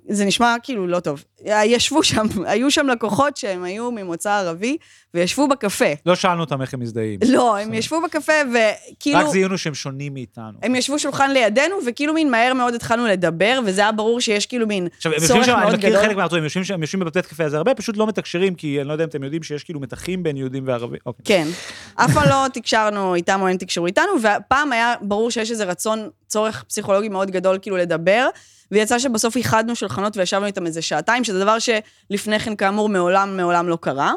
[0.09, 1.23] זה נשמע כאילו לא טוב.
[1.45, 4.77] ישבו שם, היו שם לקוחות שהם היו ממוצא ערבי,
[5.13, 5.85] וישבו בקפה.
[6.05, 7.19] לא שאלנו אותם איך הם מזדהים.
[7.27, 9.19] לא, הם ישבו בקפה, וכאילו...
[9.19, 10.59] רק זיהינו שהם שונים מאיתנו.
[10.63, 14.67] הם ישבו שולחן לידינו, וכאילו מין מהר מאוד התחלנו לדבר, וזה היה ברור שיש כאילו
[14.67, 16.01] מין עכשיו, הם יושבים צורך שם, אני מאוד מכיר גדול.
[16.01, 19.03] חלק מהעצורים, הם יושבים בבית קפה הזה הרבה, פשוט לא מתקשרים, כי אני לא יודע
[19.03, 20.99] אם אתם יודעים שיש כאילו מתחים בין יהודים וערבים.
[21.05, 21.23] אוקיי.
[21.25, 21.47] כן.
[21.95, 26.09] אף פעם לא תקשרנו איתם או הם תקשרו איתנו, והפעם היה ברור שיש איזה רצון,
[26.27, 28.29] צורך פסיכולוגי מאוד גדול כאילו לדבר,
[28.71, 33.69] ויצא שבסוף איחדנו שולחנות וישבנו איתם איזה שעתיים, שזה דבר שלפני כן כאמור מעולם מעולם
[33.69, 34.13] לא קרה.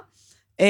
[0.60, 0.66] אה,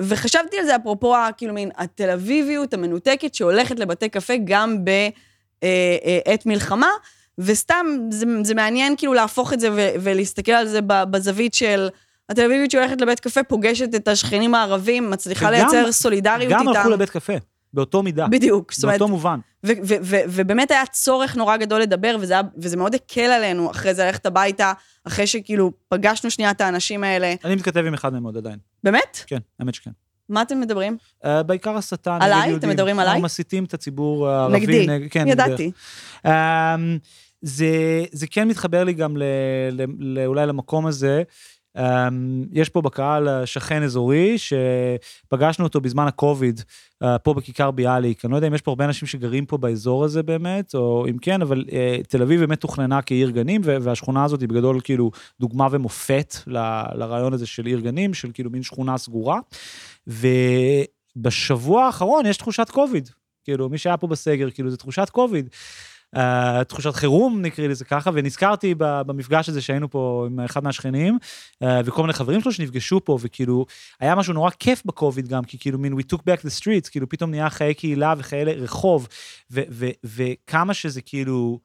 [0.00, 6.88] וחשבתי על זה אפרופו, כאילו מין התל אביביות המנותקת שהולכת לבתי קפה גם בעת מלחמה,
[7.38, 11.88] וסתם זה, זה מעניין כאילו להפוך את זה ו- ולהסתכל על זה בזווית של
[12.28, 16.76] התל אביבית שהולכת לבית קפה, פוגשת את השכנים הערבים, מצליחה וגם- לייצר סולידריות גם איתם.
[16.78, 17.32] הלכו לבית קפה,
[17.74, 18.26] באותו מידה.
[18.28, 19.40] בדיוק, זאת אומרת, באותו מובן.
[20.28, 24.26] ובאמת היה צורך נורא גדול לדבר, וזה, היה, וזה מאוד הקל עלינו אחרי זה ללכת
[24.26, 24.72] הביתה,
[25.04, 27.34] אחרי שכאילו פגשנו שנייה את האנשים האלה.
[27.44, 28.58] אני מתכתב עם אחד מהם עוד עדיין.
[28.84, 29.18] באמת?
[29.26, 29.90] כן, האמת שכן.
[30.28, 30.96] מה אתם מדברים?
[31.24, 32.38] אה, בעיקר הסתה נגד עליי?
[32.48, 32.58] יהודים.
[32.58, 33.10] אתם מדברים עליי?
[33.10, 34.60] אנחנו מסיתים את הציבור הערבי.
[34.60, 34.86] נגדי.
[34.86, 35.70] נגד- כן, ידעתי.
[36.26, 36.32] אמ,
[37.42, 37.66] זה,
[38.12, 39.22] זה כן מתחבר לי גם ל,
[39.72, 41.22] ל, ל, אולי למקום הזה.
[41.76, 41.80] Um,
[42.52, 46.60] יש פה בקהל אה, שכן אזורי, שפגשנו אותו בזמן הקוביד,
[47.04, 48.24] uh, פה בכיכר ביאליק.
[48.24, 51.18] אני לא יודע אם יש פה הרבה אנשים שגרים פה באזור הזה באמת, או אם
[51.18, 55.10] כן, אבל uh, תל אביב באמת תוכננה כעיר גנים, והשכונה הזאת היא בגדול כאילו
[55.40, 56.34] דוגמה ומופת
[56.94, 59.38] לרעיון הזה של עיר גנים, של כאילו מין שכונה סגורה.
[61.16, 63.08] ובשבוע האחרון יש תחושת קוביד.
[63.44, 65.48] כאילו, מי שהיה פה בסגר, כאילו, זו תחושת קוביד.
[66.16, 71.18] אה, תחושת חירום, נקרא לזה ככה, ונזכרתי במפגש הזה שהיינו פה עם אחד מהשכנים,
[71.62, 73.66] אה, וכל מיני חברים שלו שנפגשו פה, וכאילו,
[74.00, 77.08] היה משהו נורא כיף בקוביד גם, כי כאילו, מין, we took back the streets, כאילו,
[77.08, 79.08] פתאום נהיה חיי קהילה וחיי רחוב,
[80.04, 81.58] וכמה שזה כאילו,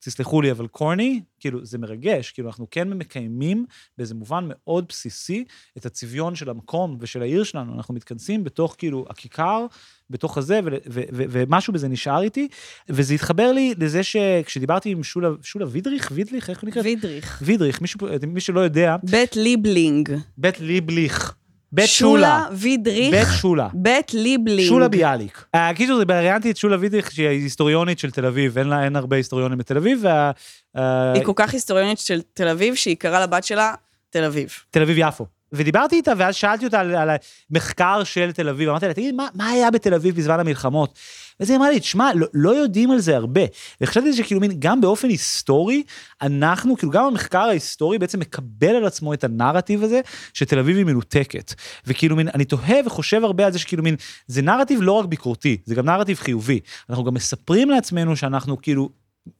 [0.00, 3.66] תסלחו לי, אבל קורני, כאילו, זה מרגש, כאילו, אנחנו כן מקיימים
[3.98, 5.44] באיזה מובן מאוד בסיסי
[5.78, 9.66] את הצביון של המקום ושל העיר שלנו, אנחנו מתכנסים בתוך, כאילו, הכיכר,
[10.10, 12.48] בתוך הזה, ו- ו- ו- ומשהו בזה נשאר איתי,
[12.88, 16.82] וזה התחבר לי לזה שכשדיברתי עם שולה, שולה וידריך, וידליך, איך הוא נקרא?
[16.82, 17.42] וידריך.
[17.44, 20.12] וידריך, מישהו, מי שלא יודע, בית ליבלינג.
[20.38, 21.34] בית ליבליך,
[21.72, 23.10] בית שולה שולה, וידריך.
[23.10, 23.68] בית שולה.
[23.74, 24.68] בית ליבלינג.
[24.68, 25.44] שולה ביאליק.
[25.54, 28.96] אה, קיצור, זה ראיינתי את שולה וידריך, שהיא היסטוריונית של תל אביב, אין לה, אין
[28.96, 30.30] הרבה היסטוריונים בתל אביב, וה...
[30.76, 33.74] אה, היא כל כך היסטוריונית של תל אביב, שהיא קראה לבת שלה
[34.10, 34.50] תל אביב.
[34.70, 35.37] תל אביב-יפו.
[35.52, 37.08] ודיברתי איתה, ואז שאלתי אותה על, על
[37.50, 40.98] המחקר של תל אביב, אמרתי לה, תגיד, מה, מה היה בתל אביב בזמן המלחמות?
[41.40, 43.40] ואז היא אמרה לי, תשמע, לא, לא יודעים על זה הרבה.
[43.80, 45.82] וחשבתי שכאילו, מין, גם באופן היסטורי,
[46.22, 50.00] אנחנו, כאילו, גם המחקר ההיסטורי בעצם מקבל על עצמו את הנרטיב הזה,
[50.34, 51.54] שתל אביב היא מנותקת.
[51.86, 55.56] וכאילו, מין, אני תוהה וחושב הרבה על זה שכאילו, מין, זה נרטיב לא רק ביקורתי,
[55.64, 56.60] זה גם נרטיב חיובי.
[56.90, 58.88] אנחנו גם מספרים לעצמנו שאנחנו כאילו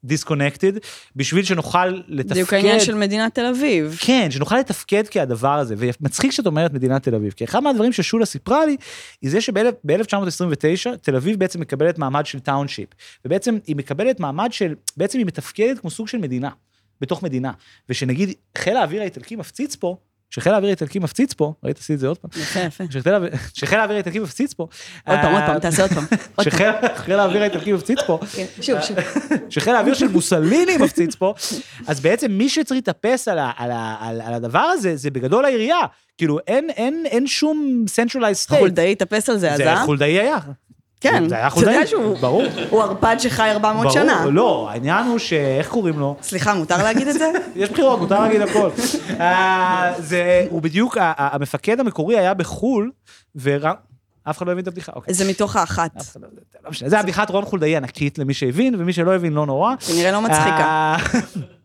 [0.05, 0.73] disconnected,
[1.17, 2.31] בשביל שנוכל לתפקד.
[2.31, 3.97] בדיוק העניין של מדינת תל אביב.
[4.01, 8.27] כן, שנוכל לתפקד כהדבר הזה, ומצחיק שאת אומרת מדינת תל אביב, כי אחד מהדברים ששולה
[8.27, 8.77] סיפרה לי,
[9.23, 12.89] היא זה שב-1929 תל אביב בעצם מקבלת מעמד של township,
[13.25, 16.51] ובעצם היא מקבלת מעמד של, בעצם היא מתפקדת כמו סוג של מדינה,
[17.01, 17.53] בתוך מדינה,
[17.89, 19.97] ושנגיד חיל האוויר האיטלקי מפציץ פה,
[20.31, 22.85] כשחיל האוויר האיטלקי מפציץ פה, ראית עשי את זה עוד פעם, יפה, יפה.
[23.55, 24.63] כשחיל האוויר- האיטלקי מפציץ פה,
[25.07, 26.05] עוד פעם, עוד פעם, אה, תעשה עוד פעם.
[26.41, 28.97] כשחיל האוויר האיטלקי מפציץ פה, כן, שוב, שוב.
[29.49, 31.35] שחיל האוויר של מוסליני מפציץ פה,
[31.87, 33.39] אז בעצם מי שצריך להתאפס על,
[34.35, 35.81] הדבר הזה, זה בגדול העירייה.
[36.19, 38.59] כאילו, אין, שום centralized state.
[38.59, 39.85] חולדאי התאפס על זה, אז אה?
[39.85, 40.37] חולדאי היה.
[41.01, 41.75] כן, זה היה אתה חולדאי.
[41.75, 42.43] יודע שהוא ברור.
[42.71, 44.27] הוא ערפד שחי 400 ברור, שנה.
[44.27, 45.33] לא, העניין הוא ש...
[45.33, 46.17] איך קוראים לו?
[46.23, 47.31] סליחה, מותר להגיד את זה?
[47.57, 48.71] יש בחירות, מותר להגיד הכל.
[49.21, 52.91] אה, זה, הוא בדיוק, ה- ה- המפקד המקורי היה בחו"ל,
[53.35, 53.79] ואף
[54.27, 54.93] אחד לא הבין את הבדיחה.
[54.97, 55.15] אוקיי.
[55.15, 55.97] זה מתוך האחת.
[55.97, 56.29] אף לא-
[56.65, 56.89] לא משנה.
[56.89, 59.75] זה היה בדיחת רון חולדאי ענקית למי שהבין, ומי שלא הבין לא נורא.
[59.87, 60.97] כנראה לא מצחיקה.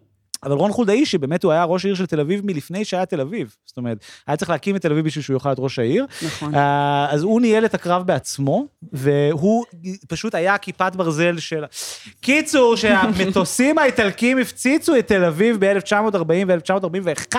[0.46, 3.56] אבל רון חולדאי, שבאמת הוא היה ראש העיר של תל אביב מלפני שהיה תל אביב.
[3.66, 6.06] זאת אומרת, היה צריך להקים את תל אביב בשביל שהוא יוכל להיות ראש העיר.
[6.26, 6.56] נכון.
[6.56, 9.66] אה, אז הוא ניהל את הקרב בעצמו, והוא
[10.08, 11.64] פשוט היה כיפת ברזל של...
[12.22, 17.36] קיצור, שהמטוסים האיטלקים הפציצו את תל אביב ב-1940 ו-1941,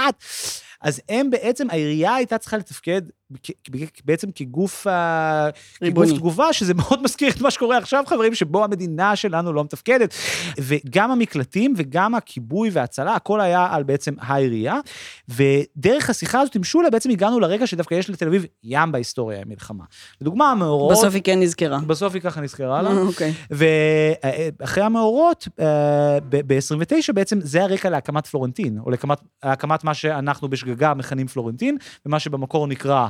[0.81, 3.03] אז הם בעצם, העירייה הייתה צריכה לתפקד
[4.05, 5.49] בעצם כגוף, אה,
[5.83, 6.07] ריבוני.
[6.07, 10.15] כגוף תגובה, שזה מאוד מזכיר את מה שקורה עכשיו, חברים, שבו המדינה שלנו לא מתפקדת.
[10.61, 14.79] וגם המקלטים וגם הכיבוי וההצלה, הכל היה על בעצם העירייה.
[15.29, 19.85] ודרך השיחה הזאת עם שולה, בעצם הגענו לרגע שדווקא יש לתל אביב ים בהיסטוריה, המלחמה.
[20.21, 20.93] לדוגמה, המאורעות...
[20.93, 21.79] בסוף היא כן נזכרה.
[21.79, 22.91] בסוף היא ככה נזכרה לה.
[22.91, 23.33] אוקיי.
[23.51, 28.91] ואחרי המאורעות, אה, ב-29 בעצם זה הרקע להקמת פלורנטין, או
[29.45, 33.09] להקמת מה שאנחנו בשגגה מכנים פלורנטין, ומה שבמקור נקרא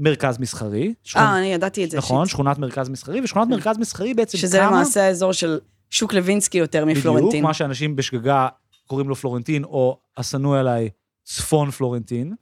[0.00, 0.94] מרכז מסחרי.
[1.16, 1.98] אה, אני ידעתי את זה.
[1.98, 2.32] נכון, שיט.
[2.32, 4.66] שכונת מרכז מסחרי, ושכונת מרכז מסחרי בעצם שזה קמה...
[4.66, 5.58] למעשה האזור של
[5.90, 7.42] שוק לוינסקי יותר בדיוק, מפלורנטין.
[7.44, 8.48] מה שאנשים בשגגה
[8.86, 10.88] קוראים לו פלורנטין, או השנוא עליי,
[11.36, 12.34] צפון פלורנטין.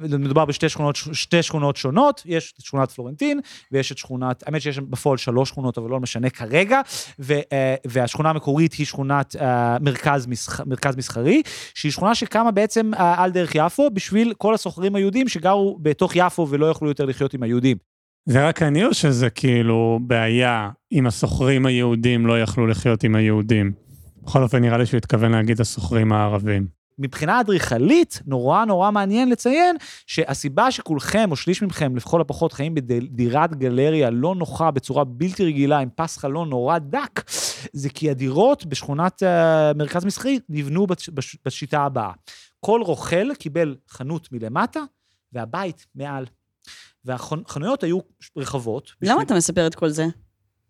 [0.00, 3.40] מדובר בשתי שכונות, שתי שכונות שונות, יש את שכונת פלורנטין,
[3.72, 6.80] ויש את שכונת, האמת שיש בפועל שלוש שכונות, אבל לא משנה כרגע,
[7.18, 11.42] ו, אה, והשכונה המקורית היא שכונת אה, מרכז, מסח, מרכז מסחרי,
[11.74, 16.46] שהיא שכונה שקמה בעצם אה, על דרך יפו, בשביל כל הסוחרים היהודים שגרו בתוך יפו
[16.50, 17.76] ולא יכלו יותר לחיות עם היהודים.
[18.28, 23.72] זה רק אני או שזה כאילו בעיה אם הסוחרים היהודים לא יכלו לחיות עם היהודים?
[24.22, 26.75] בכל אופן, נראה לי שהוא התכוון להגיד הסוחרים הערבים.
[26.98, 33.54] מבחינה אדריכלית, נורא נורא מעניין לציין שהסיבה שכולכם, או שליש מכם, לכל הפחות, חיים בדירת
[33.54, 37.30] גלריה לא נוחה בצורה בלתי רגילה, עם פס חלון נורא דק,
[37.72, 42.10] זה כי הדירות בשכונת uh, מרכז מסחרי נבנו בש, בש, בשיטה הבאה.
[42.60, 44.80] כל רוכל קיבל חנות מלמטה,
[45.32, 46.24] והבית מעל.
[47.04, 47.98] והחנויות היו
[48.36, 48.92] רחבות.
[49.02, 50.06] למה בשביל- אתה מספר את כל זה?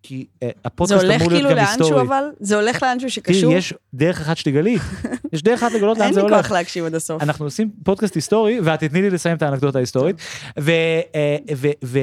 [0.07, 2.03] כי uh, זה הפודקאסט הולך אמור להיות כאילו גם לאנשהו היסטורי.
[2.03, 2.25] אבל?
[2.41, 3.51] זה הולך לאנשהו שקשור?
[3.51, 4.77] תראי, יש דרך אחת שתגלי.
[5.33, 6.47] יש דרך אחת לגלות לאן אין זה לי הולך.
[6.47, 7.23] כוח להקשיב עד הסוף.
[7.23, 10.17] אנחנו עושים פודקאסט היסטורי, ואת תתני לי לסיים את האנקדוטה ההיסטורית.
[10.59, 10.71] ו...
[11.15, 11.69] אה, ו...
[11.85, 11.99] ו...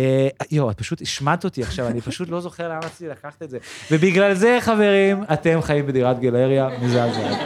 [0.52, 3.58] יואו, את פשוט השמעת אותי עכשיו, אני פשוט לא זוכר לאן רציתי לקחת את זה.
[3.92, 7.38] ובגלל זה, חברים, אתם חיים בדירת גלריה מזעזעת.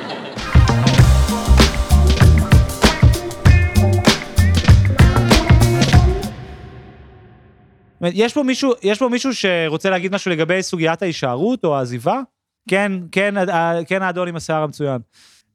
[8.14, 12.22] יש פה מישהו, יש פה מישהו שרוצה להגיד משהו לגבי סוגיית ההישארות או העזיבה?
[12.70, 15.02] כן, כן, ה- כן האדון עם השיער המצוין.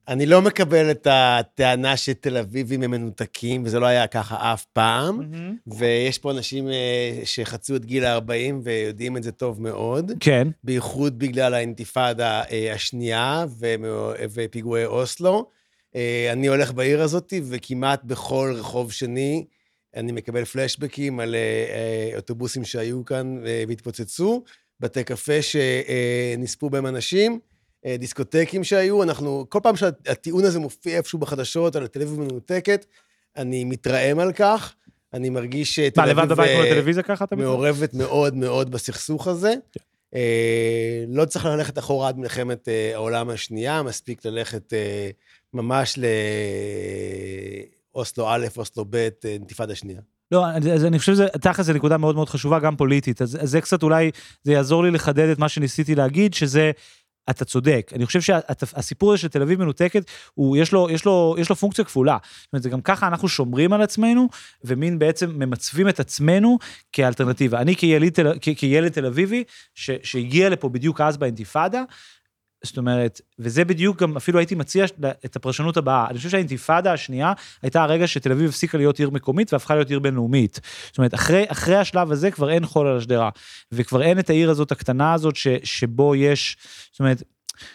[0.08, 5.20] אני לא מקבל את הטענה שתל אביבים הם מנותקים, וזה לא היה ככה אף פעם.
[5.66, 8.30] ויש פה אנשים אה, שחצו את גיל ה-40
[8.62, 10.12] ויודעים את זה טוב מאוד.
[10.20, 10.48] כן.
[10.64, 13.44] בייחוד בגלל האינתיפאדה אה, השנייה
[14.34, 15.46] ופיגועי אוסלו.
[15.96, 19.44] אה, אני הולך בעיר הזאת, וכמעט בכל רחוב שני
[19.96, 24.44] אני מקבל פלשבקים על אה, אה, אוטובוסים שהיו כאן אה, והתפוצצו,
[24.80, 27.38] בתי קפה שנספו בהם אנשים,
[27.98, 29.02] דיסקוטקים שהיו.
[29.02, 32.86] אנחנו, כל פעם שהטיעון הזה מופיע איפשהו בחדשות על אביב מנותקת,
[33.36, 34.74] אני מתרעם על כך.
[35.14, 36.18] אני מרגיש שתל מה, אביב...
[36.18, 37.36] לבד בבית מול הטלוויזיה ככה אתה?
[37.36, 39.54] מעורבת מאוד מאוד בסכסוך הזה.
[40.14, 44.72] אה, לא צריך ללכת אחורה עד מלחמת העולם השנייה, מספיק ללכת
[45.54, 45.98] ממש
[47.94, 50.00] לאוסלו א', אוסלו ב', אה, אינתיפאדה שנייה.
[50.32, 53.22] לא, אז אני חושב שזה, תכל'ס זו נקודה מאוד מאוד חשובה, גם פוליטית.
[53.22, 54.10] אז, אז זה קצת אולי,
[54.42, 56.70] זה יעזור לי לחדד את מה שניסיתי להגיד, שזה,
[57.30, 57.90] אתה צודק.
[57.94, 61.56] אני חושב שהסיפור הזה של תל אביב מנותקת, הוא, יש לו, יש לו, יש לו
[61.56, 62.18] פונקציה כפולה.
[62.42, 64.28] זאת אומרת, זה גם ככה אנחנו שומרים על עצמנו,
[64.64, 66.58] ומין בעצם ממצבים את עצמנו
[66.92, 67.60] כאלטרנטיבה.
[67.60, 68.18] אני כילד,
[68.56, 71.82] כילד תל אביבי, ש, שהגיע לפה בדיוק אז באינתיפאדה,
[72.62, 74.84] זאת אומרת, וזה בדיוק גם, אפילו הייתי מציע
[75.24, 76.06] את הפרשנות הבאה.
[76.10, 79.98] אני חושב שהאינתיפאדה השנייה הייתה הרגע שתל אביב הפסיקה להיות עיר מקומית והפכה להיות עיר
[79.98, 80.60] בינלאומית.
[80.86, 83.30] זאת אומרת, אחרי, אחרי השלב הזה כבר אין חול על השדרה,
[83.72, 86.56] וכבר אין את העיר הזאת הקטנה הזאת ש, שבו יש,
[86.92, 87.22] זאת אומרת,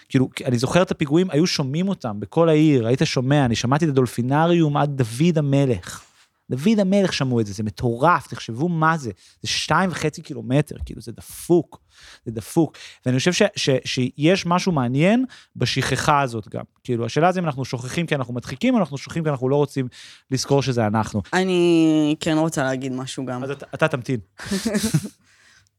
[0.10, 3.90] כאילו, אני זוכר את הפיגועים, היו שומעים אותם בכל העיר, היית שומע, אני שמעתי את
[3.90, 6.07] הדולפינריום עד דוד המלך.
[6.50, 11.02] דוד המלך שמעו את זה, זה מטורף, תחשבו מה זה, זה שתיים וחצי קילומטר, כאילו
[11.02, 11.82] זה דפוק,
[12.26, 12.78] זה דפוק.
[13.06, 16.64] ואני חושב ש, ש, שיש משהו מעניין בשכחה הזאת גם.
[16.84, 19.56] כאילו, השאלה זה אם אנחנו שוכחים כי אנחנו מדחיקים, או אנחנו שוכחים כי אנחנו לא
[19.56, 19.88] רוצים
[20.32, 21.22] לזכור שזה אנחנו.
[21.34, 23.44] אני כן רוצה להגיד משהו גם.
[23.44, 24.20] אז אתה, אתה תמתין.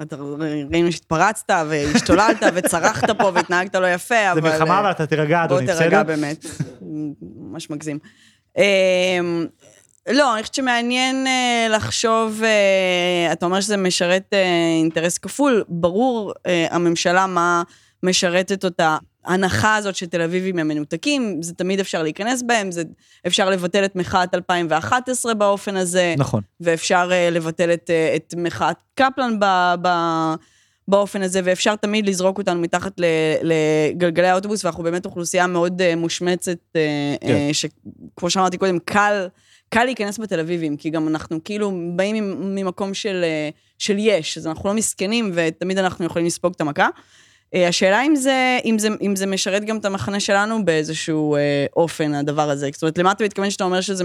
[0.02, 0.16] אתה
[0.70, 4.40] ראינו שהתפרצת והשתוללת וצרחת פה והתנהגת לא יפה, זה אבל...
[4.40, 5.78] מלחמה, אבל אתה תירגע, בוא אדוני, בסדר?
[5.78, 6.46] תירגע באמת,
[7.36, 7.98] ממש מגזים.
[10.12, 14.44] לא, אני חושבת שמעניין אה, לחשוב, אה, אתה אומר שזה משרת אה,
[14.78, 17.62] אינטרס כפול, ברור אה, הממשלה מה
[18.02, 18.96] משרתת אותה.
[19.24, 22.82] ההנחה הזאת שתל אביבים הם מנותקים, זה תמיד אפשר להיכנס בהם, זה
[23.26, 26.14] אפשר לבטל את מחאת 2011 באופן הזה.
[26.18, 26.42] נכון.
[26.60, 29.44] ואפשר uh, לבטל את, uh, את מחאת קפלן ב,
[29.82, 29.88] ב,
[30.88, 33.00] באופן הזה, ואפשר תמיד לזרוק אותנו מתחת
[33.42, 36.76] לגלגלי האוטובוס, ואנחנו באמת אוכלוסייה מאוד uh, מושמצת, uh,
[37.20, 37.48] כן.
[37.50, 39.26] uh, שכמו שאמרתי קודם, קל,
[39.68, 44.46] קל להיכנס בתל אביבים, כי גם אנחנו כאילו באים ממקום של, uh, של יש, אז
[44.46, 46.88] אנחנו לא מסכנים, ותמיד אנחנו יכולים לספוג את המכה.
[46.88, 51.72] Uh, השאלה אם זה, אם, זה, אם זה משרת גם את המחנה שלנו באיזשהו uh,
[51.76, 52.70] אופן, הדבר הזה.
[52.72, 54.04] זאת אומרת, למה אתה מתכוון שאתה אומר שזה...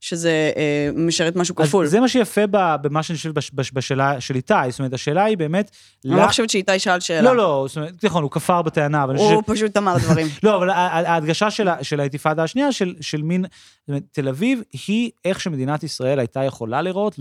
[0.00, 1.86] שזה אה, משרת משהו כפול.
[1.86, 2.40] זה מה שיפה
[2.82, 5.70] במה שאני חושב בש- בש- בשאלה של איתי, זאת אומרת, השאלה היא באמת...
[6.04, 7.22] אני לא חושבת שאיתי שאל שאלה.
[7.22, 10.26] לא, לא, זאת אומרת, נכון, הוא כפר בטענה, אבל הוא פשוט אמר דברים.
[10.42, 11.68] לא, אבל ההדגשה של,
[12.00, 13.44] האינתיפאדה השנייה, של, מין,
[14.12, 17.18] תל אביב היא איך שמדינת ישראל הייתה יכולה לראות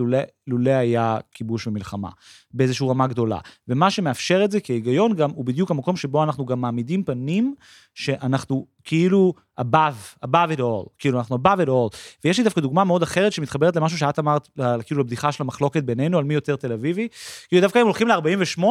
[0.47, 2.09] לולא היה כיבוש ומלחמה,
[2.53, 3.39] באיזושהי רמה גדולה.
[3.67, 7.55] ומה שמאפשר את זה כהיגיון גם, הוא בדיוק המקום שבו אנחנו גם מעמידים פנים
[7.93, 11.97] שאנחנו כאילו above, above it all, כאילו אנחנו above it all.
[12.23, 14.49] ויש לי דווקא דוגמה מאוד אחרת שמתחברת למשהו שאת אמרת,
[14.85, 17.07] כאילו לבדיחה של המחלוקת בינינו, על מי יותר תל אביבי.
[17.47, 18.63] כאילו דווקא אם הולכים ל-48,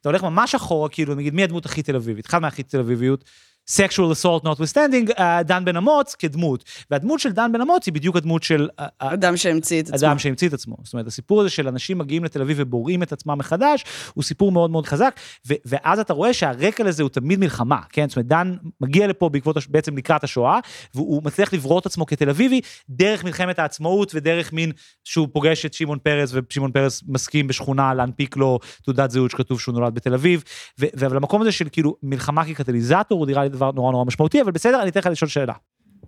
[0.00, 2.26] אתה הולך ממש אחורה, כאילו, נגיד, מי הדמות הכי תל אביבית?
[2.26, 3.24] אחד מהכי תל אביביות.
[3.70, 6.64] Sexual assault notwithstanding, uh, דן בן אמוץ כדמות.
[6.90, 10.08] והדמות של דן בן אמוץ היא בדיוק הדמות של uh, אדם שהמציא את עצמו.
[10.08, 10.76] אדם שהמציא את עצמו.
[10.82, 14.52] זאת אומרת, הסיפור הזה של אנשים מגיעים לתל אביב ובוראים את עצמם מחדש, הוא סיפור
[14.52, 18.08] מאוד מאוד חזק, ו- ואז אתה רואה שהרקע לזה הוא תמיד מלחמה, כן?
[18.08, 20.58] זאת אומרת, דן מגיע לפה בעקבות, בעצם לקראת השואה,
[20.94, 24.72] והוא מצליח לברוא את עצמו כתל אביבי, דרך מלחמת העצמאות ודרך מין,
[25.04, 29.74] שהוא פוגש את שמעון פרס, ושמעון פרס מסכים בשכונה להנפיק לו תעודת זהות שכתוב שהוא
[29.74, 30.42] נולד בתל אביב,
[30.80, 30.86] ו-
[33.54, 35.52] דבר נורא נורא משמעותי, אבל בסדר, אני אתן לך לשאול שאלה.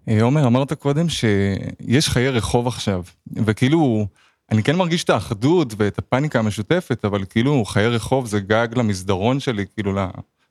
[0.08, 3.02] אה, עומר, אמרת קודם שיש חיי רחוב עכשיו,
[3.36, 4.06] וכאילו,
[4.52, 9.40] אני כן מרגיש את האחדות ואת הפאניקה המשותפת, אבל כאילו חיי רחוב זה גג למסדרון
[9.40, 9.92] שלי, כאילו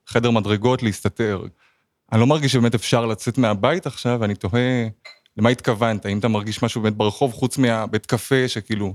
[0.09, 1.41] לחדר מדרגות להסתתר.
[2.11, 4.87] אני לא מרגיש שבאמת אפשר לצאת מהבית עכשיו, ואני תוהה
[5.37, 8.93] למה התכוונת, האם אתה מרגיש משהו באמת ברחוב חוץ מהבית קפה שכאילו...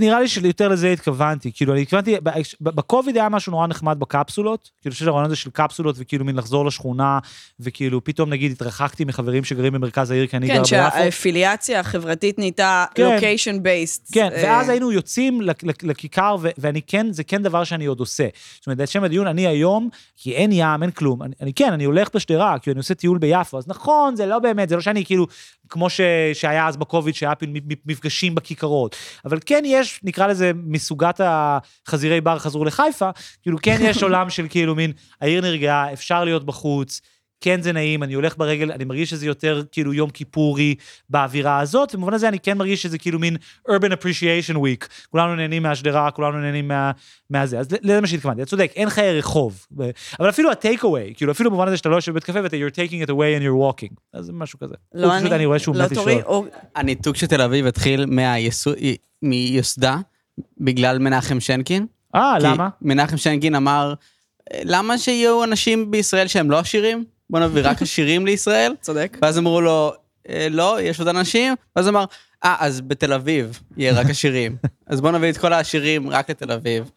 [0.00, 2.16] נראה לי שיותר לזה התכוונתי, כאילו אני התכוונתי,
[2.60, 6.36] בקוביד היה משהו נורא נחמד בקפסולות, כאילו אני חושב שהרעיון הזה של קפסולות וכאילו מין
[6.36, 7.18] לחזור לשכונה,
[7.60, 10.68] וכאילו פתאום נגיד התרחקתי מחברים שגרים במרכז העיר כי אני גר כן, ביפו.
[10.68, 13.14] שהאפיליאציה החברתית נהייתה כן.
[13.14, 14.08] לוקיישן בייסט.
[14.14, 18.26] כן, ואז היינו יוצאים לכ- לכ- לכיכר, ואני כן, זה כן דבר שאני עוד עושה.
[18.58, 22.08] זאת אומרת, לשם הדיון, אני היום, כי אין ים, אין כלום, אני, כן, אני הולך
[22.14, 25.26] בשדרה, כי אני עושה טיול ביפו, אז נכון, זה לא באמת, זה לא שאני כאילו,
[25.68, 25.86] כמו
[26.34, 27.32] שהיה אז בקוביד, שהיה
[27.86, 33.10] מפגשים בכיכרות, אבל כן יש, נקרא לזה, מסוגת החזירי בר חזרו לחיפה,
[33.42, 37.00] כאילו כן יש עולם של כאילו מין, העיר נרגעה, אפשר להיות בחוץ,
[37.44, 40.74] כן זה נעים, אני הולך ברגל, אני מרגיש שזה יותר כאילו יום כיפורי
[41.10, 43.36] באווירה הזאת, ובמובן הזה אני כן מרגיש שזה כאילו מין
[43.68, 44.86] urban appreciation week.
[45.10, 46.90] כולנו נהנים מהשדרה, כולנו נהנים מה,
[47.30, 47.58] מהזה.
[47.58, 49.66] אז לזה מה שהתכוונתי, אתה צודק, אין חיי רחוב.
[50.20, 52.74] אבל אפילו ה-take away, כאילו אפילו במובן הזה שאתה לא יושב בבית קפה ואתה you're
[52.74, 53.94] taking it away and you're walking.
[54.12, 54.74] אז זה משהו כזה.
[54.94, 56.24] לא הוא פשוט, אני, אני רואה שהוא לא מת תורי, לשאול.
[56.26, 56.44] או...
[56.76, 58.76] הניתוק של תל אביב התחיל מהיסוד-
[59.22, 59.96] מיוסדה
[60.60, 61.86] בגלל מנחם שנקין.
[62.14, 62.68] אה, כי למה?
[62.82, 63.94] מנחם שנקין אמר,
[64.64, 67.04] למה שיהיו אנשים בישראל שהם לא עשירים?
[67.30, 68.72] בוא נביא רק עשירים לישראל.
[68.80, 69.18] צודק.
[69.22, 69.92] ואז אמרו לו,
[70.28, 71.54] "אה, לא, יש עוד אנשים.
[71.76, 72.04] ואז אמר,
[72.44, 74.56] אה, אז בתל אביב יהיה רק עשירים.
[74.86, 76.90] אז בוא נביא את כל העשירים רק לתל אביב.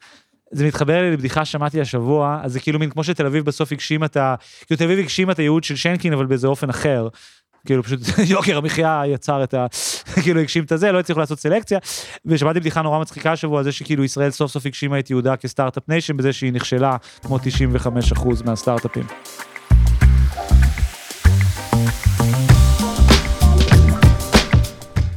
[0.52, 4.06] זה מתחבר לי לבדיחה ששמעתי השבוע, אז זה כאילו מין כמו שתל אביב בסוף הגשימה
[4.06, 4.36] את ה...
[4.66, 7.08] כאילו תל אביב הגשימה את הייעוד של שנקין, אבל באיזה אופן אחר.
[7.66, 8.00] כאילו פשוט
[8.34, 9.66] יוקר המחיה יצר את ה...
[10.24, 11.80] כאילו הגשים את הזה, לא הצליחו לעשות סלקציה.
[12.26, 15.84] ושמעתי בדיחה נורא מצחיקה השבוע, זה שכאילו ישראל סוף סוף הגשימה את ייעודה כ start-up
[15.90, 17.42] nation, בזה שהיא נכשלה כמו 95%
[18.46, 19.04] מהסטארט-אפים.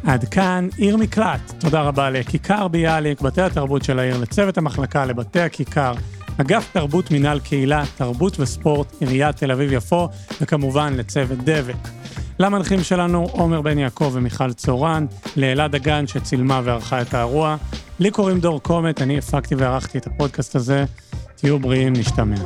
[0.08, 1.52] עד כאן עיר מקלט.
[1.60, 5.92] תודה רבה לכיכר ביאליק, בתי התרבות של העיר, לצוות המחלקה, לבתי הכיכר,
[6.40, 10.08] אגף תרבות מינהל קהילה, תרבות וספורט, עיריית תל אביב-יפו,
[10.40, 11.97] וכמובן לצוות דבק.
[12.40, 17.56] למנחים שלנו עומר בן יעקב ומיכל צורן, לאלעד דגן שצילמה וערכה את האירוע.
[18.00, 20.84] לי קוראים דור קומט, אני הפקתי וערכתי את הפודקאסט הזה.
[21.36, 22.36] תהיו בריאים, נשתמע.